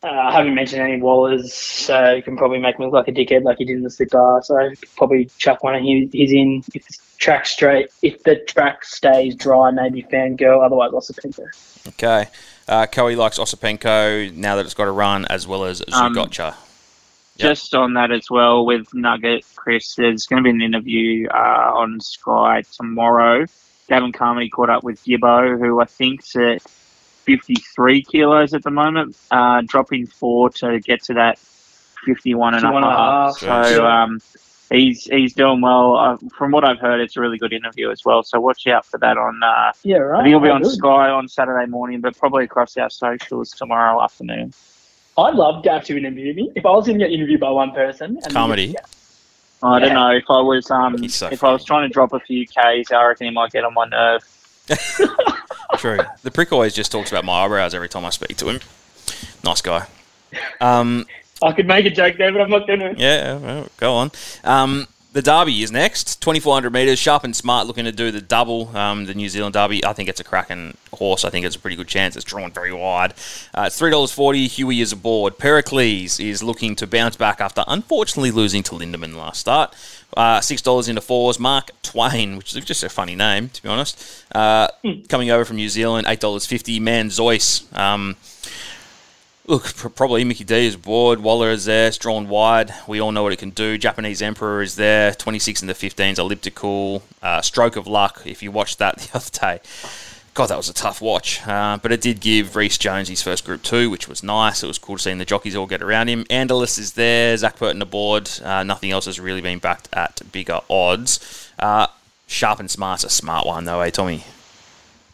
[0.04, 3.12] Uh, I haven't mentioned any Wallers, so you can probably make me look like a
[3.12, 4.40] dickhead like you did in the slipper.
[4.42, 7.88] So probably chuck one of his, his in if the track straight.
[8.02, 10.64] If the track stays dry, maybe Fangirl.
[10.64, 11.88] Otherwise, Osipenko.
[11.88, 12.26] Okay.
[12.66, 16.14] Uh, Kohei likes Osipenko now that it's got a run, as well as Um,
[17.38, 21.72] Just on that as well with Nugget, Chris, there's going to be an interview uh,
[21.74, 23.46] on Sky tomorrow.
[23.88, 29.16] Gavin Carmody caught up with Gibbo, who I think's at 53 kilos at the moment,
[29.30, 31.38] uh, dropping four to get to that
[32.04, 33.40] 51 and a 51 and a half.
[33.40, 33.66] half.
[33.68, 34.20] So um,
[34.70, 35.96] he's he's doing well.
[35.96, 38.22] Uh, from what I've heard, it's a really good interview as well.
[38.22, 39.40] So watch out for that on.
[39.42, 40.20] Uh, Yeah, right.
[40.20, 40.64] I think it'll be Oh, on.
[40.64, 44.52] Sky on Saturday morning, but probably across our socials tomorrow afternoon.
[45.18, 46.50] I'd love Gav to interview me.
[46.54, 48.74] If I was going to get interviewed by one person, and Comedy.
[49.62, 49.94] I don't Yeah.
[49.94, 52.90] know if I was um so if I was trying to drop a few Ks,
[52.90, 54.22] I reckon he might get on my nerve.
[55.76, 56.00] True.
[56.22, 58.60] The prick always just talks about my eyebrows every time I speak to him.
[59.44, 59.86] Nice guy.
[60.60, 61.06] Um,
[61.42, 62.94] I could make a joke there, but I'm not going to.
[62.96, 64.10] yeah, well, go on.
[64.44, 66.22] Um, the Derby is next.
[66.22, 66.98] 2,400 metres.
[66.98, 68.74] Sharp and Smart looking to do the double.
[68.74, 69.84] Um, the New Zealand Derby.
[69.84, 71.24] I think it's a cracking horse.
[71.24, 72.16] I think it's a pretty good chance.
[72.16, 73.12] It's drawn very wide.
[73.54, 74.46] Uh, it's $3.40.
[74.48, 75.38] Huey is aboard.
[75.38, 79.74] Pericles is looking to bounce back after unfortunately losing to Lindemann last start.
[80.16, 81.38] Uh, $6 into fours.
[81.38, 84.24] Mark Twain, which is just a funny name, to be honest.
[84.34, 84.68] Uh,
[85.08, 86.06] coming over from New Zealand.
[86.06, 86.80] $8.50.
[86.80, 87.76] Manzoice.
[87.76, 88.16] Um,
[89.46, 91.20] Look, probably Mickey D is bored.
[91.20, 91.90] Waller is there.
[91.90, 92.72] Drawn wide.
[92.86, 93.76] We all know what it can do.
[93.76, 95.12] Japanese Emperor is there.
[95.14, 96.18] 26 into 15s.
[96.18, 97.02] Elliptical.
[97.20, 98.22] Uh, Stroke of Luck.
[98.24, 99.60] If you watched that the other day.
[100.34, 101.46] God, that was a tough watch.
[101.46, 104.62] Uh, but it did give Reece Jones his first Group 2, which was nice.
[104.62, 106.24] It was cool to see the jockeys all get around him.
[106.24, 107.36] Andalus is there.
[107.36, 108.30] Zac Purton aboard.
[108.42, 111.50] Uh, nothing else has really been backed at bigger odds.
[111.58, 111.88] Uh,
[112.28, 114.24] Sharp and Smart's a smart one, though, eh, Tommy?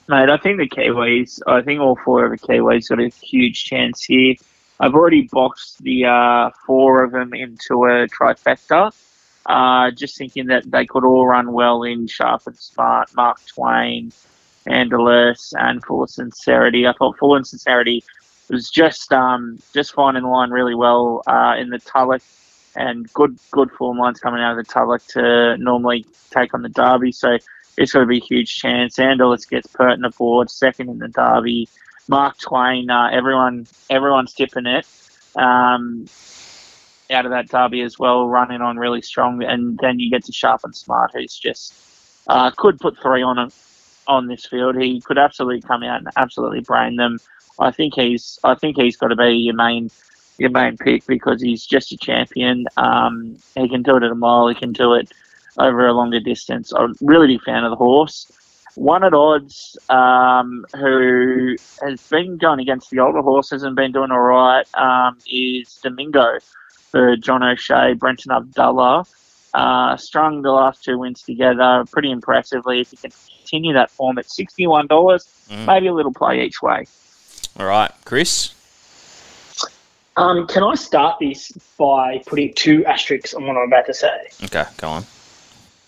[0.09, 3.64] Mate, I think the Kiwis, I think all four of the Kiwis got a huge
[3.64, 4.36] chance here.
[4.80, 8.90] I've already boxed the uh, four of them into a trifecta.
[9.44, 14.11] Uh, just thinking that they could all run well in Sharp and Smart, Mark Twain,
[14.66, 16.86] Andalus, and Full of Sincerity.
[16.86, 18.02] I thought Full of Sincerity
[18.48, 22.22] was just um, just finding the line really well uh, in the Tulloch
[22.76, 26.68] and good good form lines coming out of the Tulloch to normally take on the
[26.70, 27.12] Derby.
[27.12, 27.36] So
[27.79, 28.97] it's got to be a huge chance.
[28.97, 31.68] Andalus gets Purton aboard, second in the Derby.
[32.09, 34.87] Mark Twain, uh, everyone, everyone's tipping it
[35.37, 36.07] um,
[37.11, 39.43] out of that Derby as well, running on really strong.
[39.45, 41.72] And then you get to Sharp and Smart, who's just
[42.26, 43.49] uh, could put three on a,
[44.09, 44.76] on this field.
[44.76, 47.18] He could absolutely come out and absolutely brain them.
[47.61, 49.91] I think he's, I think he's got to be your main,
[50.39, 52.66] your main pick because he's just a champion.
[52.76, 54.49] Um, he can do it at a mile.
[54.49, 55.12] He can do it
[55.59, 56.72] over a longer distance.
[56.72, 58.30] I'm a really big fan of the horse.
[58.74, 64.12] One at odds, um, who has been going against the older horses and been doing
[64.12, 66.38] all right, um, is Domingo
[66.90, 69.04] for John O'Shea, Brenton Avdulla.
[69.54, 72.80] Uh, strung the last two wins together pretty impressively.
[72.82, 74.86] If you can continue that form at $61,
[75.48, 75.66] Mm.
[75.66, 76.86] maybe a little play each way.
[77.59, 78.54] All right, Chris?
[80.16, 84.28] Um, can I start this by putting two asterisks on what I'm about to say?
[84.44, 85.06] Okay, go on.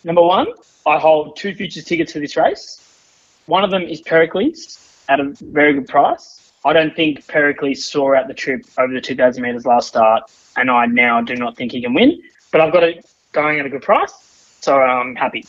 [0.03, 0.47] Number one,
[0.87, 2.81] I hold two futures tickets for this race.
[3.47, 4.79] One of them is Pericles
[5.09, 6.53] at a very good price.
[6.65, 10.71] I don't think Pericles saw out the trip over the 2,000 metres last start, and
[10.71, 12.23] I now do not think he can win.
[12.51, 15.45] But I've got it going at a good price, so I'm happy.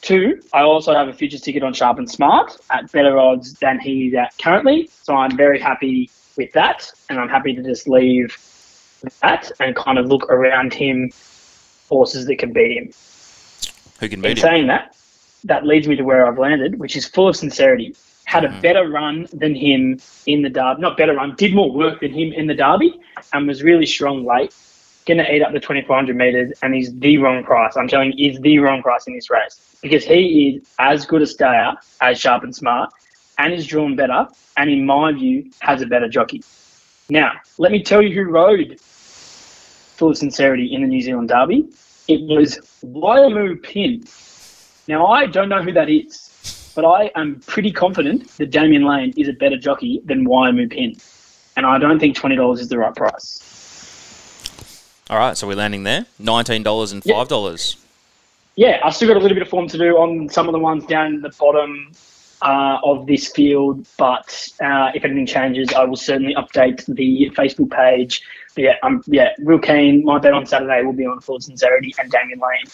[0.00, 3.78] Two, I also have a futures ticket on Sharp and Smart at better odds than
[3.78, 8.36] he's at currently, so I'm very happy with that, and I'm happy to just leave
[9.20, 11.10] that and kind of look around him
[11.88, 12.92] horses that can beat him.
[14.02, 14.36] Who can In him?
[14.36, 14.96] saying that,
[15.44, 17.94] that leads me to where I've landed, which is full of sincerity.
[18.24, 18.60] Had a Mhm.
[18.60, 22.32] better run than him in the derby, not better run, did more work than him
[22.32, 22.98] in the derby,
[23.32, 24.52] and was really strong late.
[25.06, 27.76] Going to eat up the 2400 meters, and he's the wrong price.
[27.76, 31.22] I'm telling you, he's the wrong price in this race because he is as good
[31.22, 32.90] a stayer as Sharp and Smart,
[33.38, 34.26] and is drawn better,
[34.56, 36.42] and in my view, has a better jockey.
[37.08, 41.66] Now, let me tell you who rode full of sincerity in the New Zealand Derby.
[42.08, 44.04] It was Wiremu Pinn.
[44.88, 49.14] Now, I don't know who that is, but I am pretty confident that Damian Lane
[49.16, 50.96] is a better jockey than Wiremu Pinn.
[51.56, 53.48] And I don't think $20 is the right price.
[55.10, 56.06] All right, so we're landing there.
[56.20, 57.76] $19 and $5.
[58.56, 60.58] Yeah, I've still got a little bit of form to do on some of the
[60.58, 61.92] ones down the bottom
[62.42, 67.70] uh, of this field, but uh, if anything changes, I will certainly update the Facebook
[67.70, 68.22] page.
[68.54, 70.04] But yeah, I'm yeah real keen.
[70.04, 72.66] My bet on Saturday will be on Full Sincerity and Damian Lane.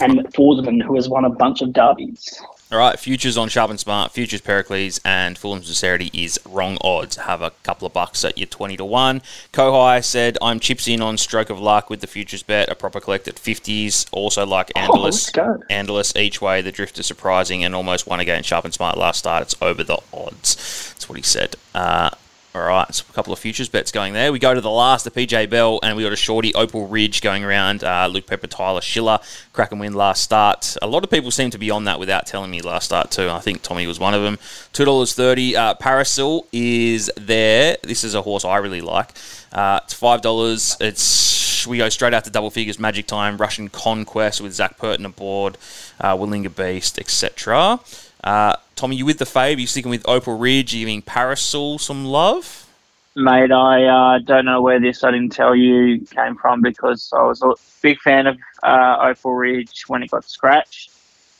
[0.00, 2.40] And Forsman, who has won a bunch of derbies.
[2.70, 6.76] All right, futures on Sharp and Smart, futures Pericles, and Full of Sincerity is wrong
[6.82, 7.16] odds.
[7.16, 9.22] Have a couple of bucks at your 20 to 1.
[9.54, 13.00] Kohei said, I'm chips in on stroke of luck with the futures bet, a proper
[13.00, 14.06] collect at 50s.
[14.12, 15.62] Also like Andalus, Oh.
[15.70, 18.42] Andalus each way, the drift is surprising and almost won again.
[18.42, 20.92] Sharp and Smart last start, it's over the odds.
[20.92, 21.56] That's what he said.
[21.74, 22.10] Uh,
[22.54, 24.32] all right, so a couple of futures bets going there.
[24.32, 27.20] We go to the last, the PJ Bell, and we got a shorty Opal Ridge
[27.20, 27.84] going around.
[27.84, 29.18] Uh, Luke Pepper, Tyler Schiller,
[29.52, 30.76] crack and win last start.
[30.80, 33.28] A lot of people seem to be on that without telling me last start too.
[33.28, 34.38] I think Tommy was one of them.
[34.72, 35.56] Two dollars thirty.
[35.56, 35.74] Uh,
[36.52, 37.76] is there.
[37.82, 39.10] This is a horse I really like.
[39.52, 40.76] Uh, it's five dollars.
[40.80, 42.78] It's we go straight out to double figures.
[42.78, 43.36] Magic time.
[43.36, 45.58] Russian Conquest with Zac Purton aboard.
[46.00, 47.80] Uh, Beast, etc.
[48.22, 49.58] Uh, Tommy, you with the fave?
[49.58, 50.74] You sticking with Opal Ridge?
[50.74, 52.68] You giving Parasol some love?
[53.16, 57.22] Mate, I uh, don't know where this I didn't tell you came from because I
[57.24, 57.52] was a
[57.82, 60.92] big fan of uh, Opal Ridge when it got scratched.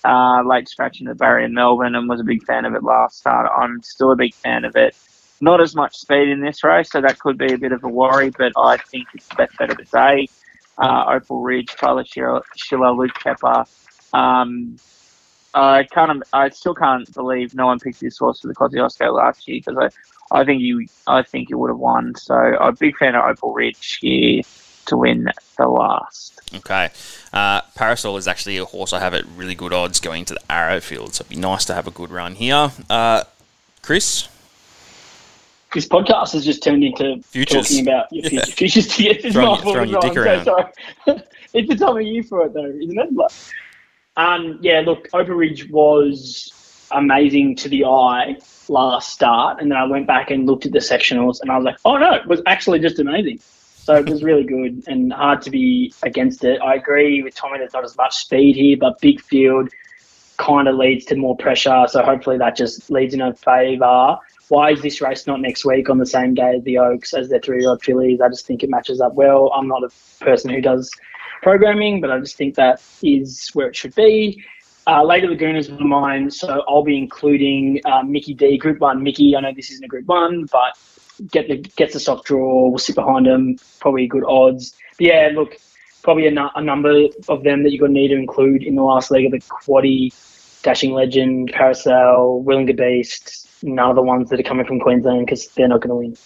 [0.04, 3.18] Uh, late scratching the barrier in Melbourne and was a big fan of it last
[3.18, 3.50] start.
[3.56, 4.96] I'm still a big fan of it.
[5.40, 7.88] Not as much speed in this race, so that could be a bit of a
[7.88, 10.28] worry, but I think it's the best bet of the day.
[10.78, 13.64] Uh, Opal Ridge, Tyler Schiller, Luke Pepper.
[14.12, 14.78] Um,
[15.54, 16.22] I can't.
[16.32, 19.90] I still can't believe no one picked this horse for the Kosciuszko last year because
[20.30, 22.14] I, I think you, I think you would have won.
[22.16, 24.42] So I'm a big fan of Opal Ridge here
[24.86, 26.40] to win the last.
[26.54, 26.90] Okay.
[27.32, 30.40] Uh, Parasol is actually a horse I have at really good odds going to the
[30.50, 32.70] Arrowfield, so it'd be nice to have a good run here.
[32.88, 33.24] Uh,
[33.82, 34.28] Chris?
[35.74, 37.68] This podcast has just turned into Futures.
[37.68, 39.24] talking about your future, futures tickets.
[39.26, 40.70] It's Throwing your- throwing your dick I'm so
[41.06, 41.22] sorry.
[41.54, 43.14] it's the time of year for it, though, isn't it?
[43.14, 43.52] But,
[44.18, 46.52] um, yeah, look, Ridge was
[46.90, 48.36] amazing to the eye
[48.68, 51.64] last start, and then I went back and looked at the sectionals, and I was
[51.64, 53.38] like, oh no, it was actually just amazing.
[53.38, 56.60] So it was really good and hard to be against it.
[56.60, 57.56] I agree with Tommy.
[57.56, 59.70] There's not as much speed here, but big field
[60.36, 61.86] kind of leads to more pressure.
[61.88, 64.18] So hopefully that just leads in a favour.
[64.48, 67.30] Why is this race not next week on the same day as the Oaks as
[67.30, 68.20] their three-year-old fillies?
[68.20, 69.50] I just think it matches up well.
[69.54, 69.90] I'm not a
[70.22, 70.90] person who does
[71.42, 74.42] programming, but I just think that is where it should be.
[74.86, 79.02] Uh, Lady Laguna is mine, so I'll be including uh, Mickey D, Group One.
[79.02, 80.78] Mickey, I know this isn't a Group One, but
[81.30, 82.68] get the gets the soft draw.
[82.68, 83.58] We'll sit behind him.
[83.80, 84.74] Probably good odds.
[84.96, 85.56] But yeah, look,
[86.02, 88.82] probably a, a number of them that you're going to need to include in the
[88.82, 90.14] last leg of the Quaddy,
[90.62, 93.46] Dashing Legend, Carousel, Willinga Beast.
[93.62, 96.16] None of the ones that are coming from Queensland because they're not going to win.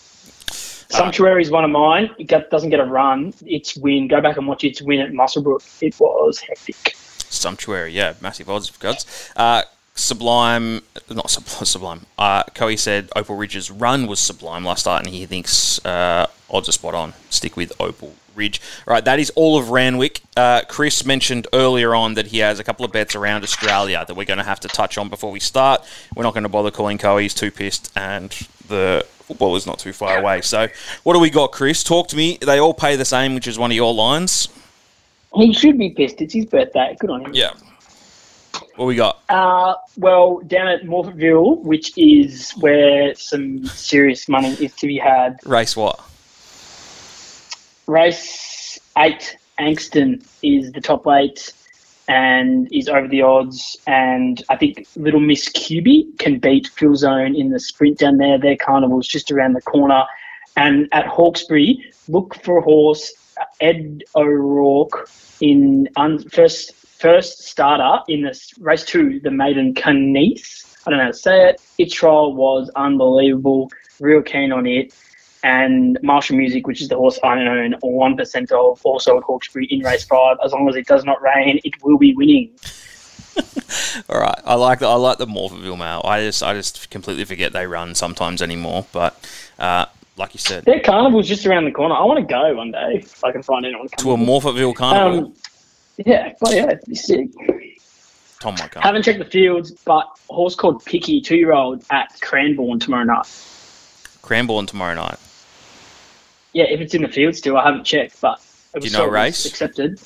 [0.92, 2.10] Sumptuary is one of mine.
[2.18, 3.32] It got, doesn't get a run.
[3.46, 4.08] Its win.
[4.08, 5.82] Go back and watch its win at Muswellbrook.
[5.82, 6.94] It was hectic.
[7.30, 9.30] Sumptuary, yeah, massive odds of gods.
[9.34, 9.62] Uh,
[9.94, 12.04] Sublime, not Sub- Sublime.
[12.18, 16.68] Uh, Coe said Opal Ridge's run was sublime last start, and he thinks uh, odds
[16.68, 17.14] are spot on.
[17.30, 18.60] Stick with Opal Ridge.
[18.86, 20.20] All right, that is all of Randwick.
[20.36, 24.14] Uh, Chris mentioned earlier on that he has a couple of bets around Australia that
[24.14, 25.82] we're going to have to touch on before we start.
[26.14, 28.30] We're not going to bother calling Coe; he's too pissed, and
[28.68, 30.40] the football is not too far away.
[30.40, 30.68] So,
[31.02, 31.82] what do we got, Chris?
[31.82, 32.38] Talk to me.
[32.40, 34.48] They all pay the same, which is one of your lines.
[35.34, 36.20] He should be pissed.
[36.20, 36.96] It's his birthday.
[36.98, 37.34] Good on him.
[37.34, 37.52] Yeah.
[38.76, 39.22] What we got?
[39.28, 45.38] Uh, well, down at Morphettville, which is where some serious money is to be had.
[45.44, 46.00] Race what?
[47.86, 51.52] Race eight, Angston is the top eight
[52.08, 53.76] and is over the odds.
[53.86, 58.38] And I think Little Miss QB can beat Phil Zone in the sprint down there.
[58.38, 60.04] Their carnival's just around the corner.
[60.56, 63.12] And at Hawkesbury, look for a horse,
[63.60, 65.08] Ed O'Rourke,
[65.40, 70.76] in un- first first starter in this race two, the maiden Canice.
[70.86, 71.60] I don't know how to say it.
[71.78, 73.70] Its trial was unbelievable.
[73.98, 74.94] Real keen on it
[75.42, 79.66] and Marshall Music, which is the horse I own, one percent of, also at Hawkesbury
[79.66, 80.36] in race five.
[80.44, 82.50] As long as it does not rain, it will be winning.
[84.08, 86.02] All right, I like the I like the Morphettville mail.
[86.04, 88.86] I just I just completely forget they run sometimes anymore.
[88.92, 89.16] But
[89.58, 89.86] uh,
[90.16, 91.94] like you said, Their carnival's just around the corner.
[91.94, 93.88] I want to go one day if I can find anyone.
[93.88, 95.26] to to a Morphettville carnival.
[95.26, 95.34] Um,
[95.98, 97.28] yeah, but yeah, it'd be sick.
[98.40, 98.82] Tom might come.
[98.82, 103.04] Haven't checked the fields, but a horse called Picky, two year old at Cranbourne tomorrow
[103.04, 103.26] night.
[104.20, 105.18] Cranbourne tomorrow night.
[106.52, 108.38] Yeah, if it's in the field still, I haven't checked, but
[108.74, 109.46] it Do was you know sort race?
[109.46, 110.00] accepted.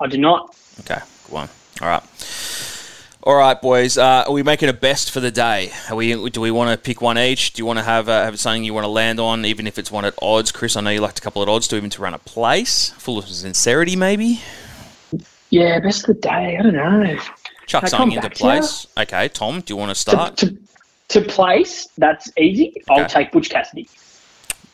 [0.00, 0.54] I do not.
[0.80, 1.48] Okay, good one.
[1.80, 2.02] All right.
[3.22, 3.98] All right, boys.
[3.98, 5.72] Uh, are we making a best for the day?
[5.90, 6.30] Are we?
[6.30, 7.52] Do we want to pick one each?
[7.54, 9.78] Do you want to have uh, have something you want to land on, even if
[9.78, 10.52] it's one at odds?
[10.52, 12.90] Chris, I know you liked a couple at odds to even to run a place,
[12.98, 14.40] full of sincerity, maybe.
[15.50, 16.56] Yeah, best of the day.
[16.58, 17.18] I don't know.
[17.66, 18.86] Chuck Can something into back to place.
[18.96, 20.36] Okay, Tom, do you want to To, start?
[20.38, 20.56] to,
[21.08, 22.80] to place, that's easy.
[22.88, 23.88] I'll take Butch Cassidy.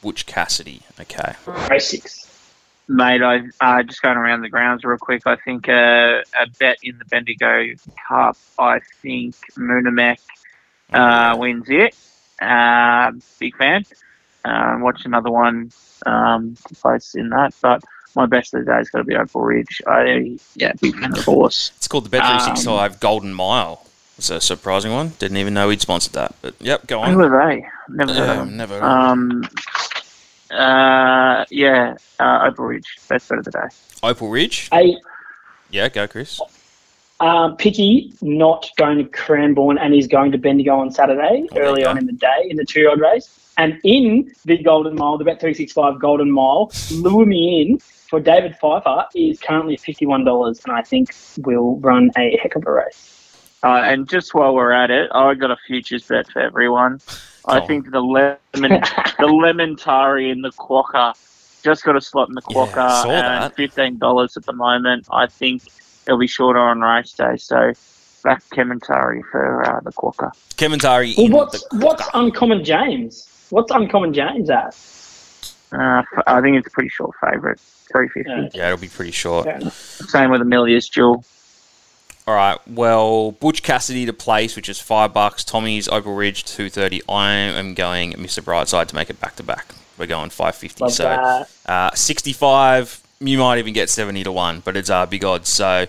[0.03, 0.82] Butch Cassidy.
[1.00, 1.34] Okay.
[1.70, 2.28] Race six.
[2.88, 5.22] mate, I uh, just going around the grounds real quick.
[5.26, 7.74] I think uh, a bet in the Bendigo
[8.09, 8.36] Cup.
[8.59, 10.18] I think Moonamek
[10.92, 11.96] uh, wins it.
[12.40, 13.84] Uh, big fan.
[14.44, 15.70] Uh, watch another one
[16.05, 17.82] um, to place in that, but
[18.16, 19.80] my best of the day's got to be Opal Ridge.
[19.86, 21.72] I yeah, big fan of the horse.
[21.76, 23.86] It's called the Bet365 Golden Mile.
[24.18, 25.12] It's a surprising one.
[25.18, 26.34] Didn't even know he'd sponsored that.
[26.42, 27.12] But yep, go on.
[27.12, 27.66] Who are they?
[27.88, 28.57] Never heard them.
[28.57, 28.82] never.
[28.82, 29.42] Um,
[30.53, 32.86] uh, yeah, uh, Opal Ridge.
[33.09, 33.68] Best bet of the day.
[34.03, 34.68] Opal Ridge.
[34.72, 34.96] Hey,
[35.70, 36.40] Yeah, go, Chris.
[37.20, 41.84] um, Picky not going to Cranbourne and he's going to Bendigo on Saturday Oh, early
[41.84, 43.38] on in the day in the two-year-old race.
[43.59, 49.07] And in the Golden Mile, the Bet365 Golden Mile, lure me in for David Pfeiffer
[49.14, 53.18] is currently $51 and I think will run a heck of a race.
[53.62, 57.00] Uh, and just while we're at it, I got a futures bet for everyone.
[57.47, 57.68] I Go on.
[57.68, 58.38] think the lemon,
[59.18, 61.14] the lemon tari in the quokka
[61.64, 63.57] just got a slot in the Yeah, quokka I saw and that.
[63.57, 65.07] fifteen dollars at the moment.
[65.11, 65.62] I think
[66.07, 67.72] it'll be shorter on race day, so
[68.24, 70.30] back Kementari for uh, the quokka.
[70.57, 73.28] Kementari Well, in what's, the what's Uncommon James?
[73.51, 74.76] What's Uncommon James at?
[75.72, 78.30] Uh, f- I think it's a pretty short favourite, three fifty.
[78.30, 78.49] Yeah.
[78.55, 79.47] Yeah, it'll be pretty short.
[79.47, 79.68] Yeah.
[79.70, 81.24] Same with Amelia's Jewel.
[82.27, 82.59] All right.
[82.68, 85.43] Well, Butch Cassidy to place, which is five bucks.
[85.43, 87.03] Tommy's Opal Ridge two thirty.
[87.09, 88.43] I am going Mr.
[88.43, 89.75] Brightside to make it back to back.
[89.99, 90.89] We're going five fifty.
[90.89, 93.01] So uh, sixty five.
[93.20, 95.49] You might even get seventy to one, but it's uh, big odds.
[95.49, 95.87] So.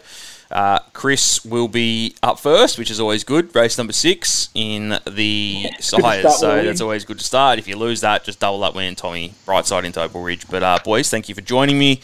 [0.52, 3.56] Uh, Chris will be up first, which is always good.
[3.56, 6.66] Race number six in the sires, so with.
[6.66, 7.58] that's always good to start.
[7.58, 9.34] If you lose that, just double up win, Tommy.
[9.48, 10.48] Brightside into Opal Ridge.
[10.48, 12.02] But uh, boys, thank you for joining me.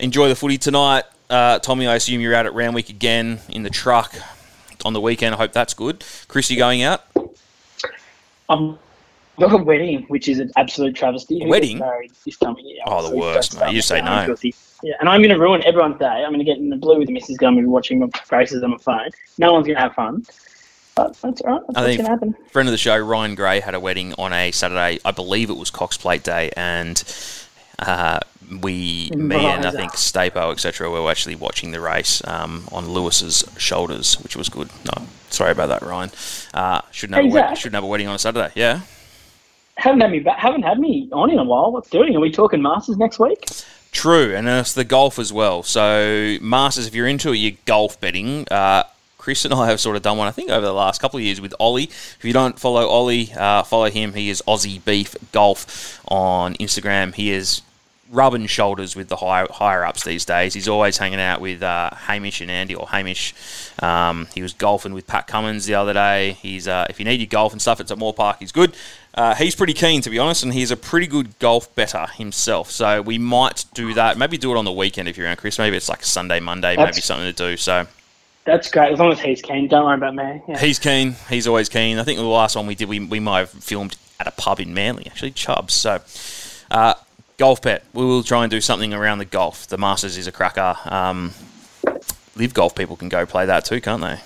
[0.00, 1.04] Enjoy the footy tonight.
[1.30, 4.14] Uh, Tommy, I assume you're out at Randwick again in the truck
[4.84, 5.34] on the weekend.
[5.34, 6.04] I hope that's good.
[6.28, 7.04] Chris, you going out?
[8.48, 8.78] I'm
[9.38, 11.44] got a wedding, which is an absolute travesty.
[11.46, 11.80] Wedding?
[12.24, 12.80] This of year.
[12.86, 13.72] Oh, the worst, mate.
[13.72, 14.10] You start just me.
[14.10, 14.26] say no.
[14.26, 14.54] guilty.
[14.82, 16.06] Yeah, and I'm going to ruin everyone's day.
[16.06, 17.08] I'm going to get in the blue with.
[17.08, 19.10] Going to be watching my races on my phone.
[19.38, 20.24] No one's going to have fun.
[20.94, 21.62] But that's all right.
[21.68, 22.36] That's I what's going to happen.
[22.50, 24.98] Friend of the show, Ryan Gray, had a wedding on a Saturday.
[25.04, 27.02] I believe it was Cox Plate Day, and
[27.78, 28.20] uh,
[28.60, 33.44] we, me and I think Stapo, etc., were actually watching the race um, on Lewis's
[33.56, 34.68] shoulders, which was good.
[34.84, 36.10] No, sorry about that, Ryan.
[36.52, 38.52] Uh, shouldn't have Hey, a wed- shouldn't have a wedding on a Saturday.
[38.54, 38.80] Yeah.
[39.76, 40.38] Haven't had me back.
[40.38, 41.72] Haven't had me on in a while.
[41.72, 42.14] What's doing?
[42.14, 43.46] Are we talking Masters next week?
[43.90, 45.62] True, and it's the golf as well.
[45.62, 48.84] So, Masters, if you're into your golf betting, uh,
[49.22, 51.22] Chris and I have sort of done one, I think, over the last couple of
[51.22, 51.84] years with Ollie.
[51.84, 54.14] If you don't follow Ollie, uh, follow him.
[54.14, 57.14] He is Aussie Beef Golf on Instagram.
[57.14, 57.62] He is
[58.10, 60.54] rubbing shoulders with the high, higher ups these days.
[60.54, 63.32] He's always hanging out with uh, Hamish and Andy, or Hamish.
[63.80, 66.32] Um, he was golfing with Pat Cummins the other day.
[66.32, 68.38] He's uh, if you need your golf and stuff, it's at Moore Park.
[68.40, 68.74] He's good.
[69.14, 72.72] Uh, he's pretty keen, to be honest, and he's a pretty good golf better himself.
[72.72, 74.18] So we might do that.
[74.18, 75.60] Maybe do it on the weekend if you're around, Chris.
[75.60, 77.56] Maybe it's like a Sunday, Monday, maybe something to do.
[77.56, 77.86] So
[78.44, 78.92] That's great.
[78.92, 79.68] As long as he's keen.
[79.68, 80.42] Don't worry about me.
[80.48, 80.58] Yeah.
[80.58, 81.14] he's keen.
[81.28, 81.98] He's always keen.
[81.98, 84.58] I think the last one we did, we, we might have filmed at a pub
[84.60, 85.74] in Manly, actually, Chubbs.
[85.74, 86.00] So
[86.70, 86.94] uh,
[87.38, 87.84] golf bet.
[87.92, 89.66] We will try and do something around the golf.
[89.68, 90.76] The Masters is a cracker.
[90.84, 91.32] Um,
[92.36, 94.18] live golf people can go play that too, can't they?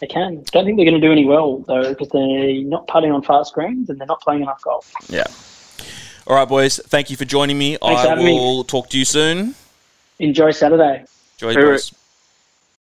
[0.00, 0.42] They can.
[0.50, 3.54] Don't think they're going to do any well though, because they're not putting on fast
[3.54, 4.92] greens and they're not playing enough golf.
[5.08, 5.26] Yeah.
[6.26, 6.80] All right, boys.
[6.86, 7.76] Thank you for joining me.
[7.76, 8.32] Thanks I having me.
[8.32, 9.54] will talk to you soon.
[10.18, 11.04] Enjoy Saturday.
[11.40, 11.92] Enjoy, boys.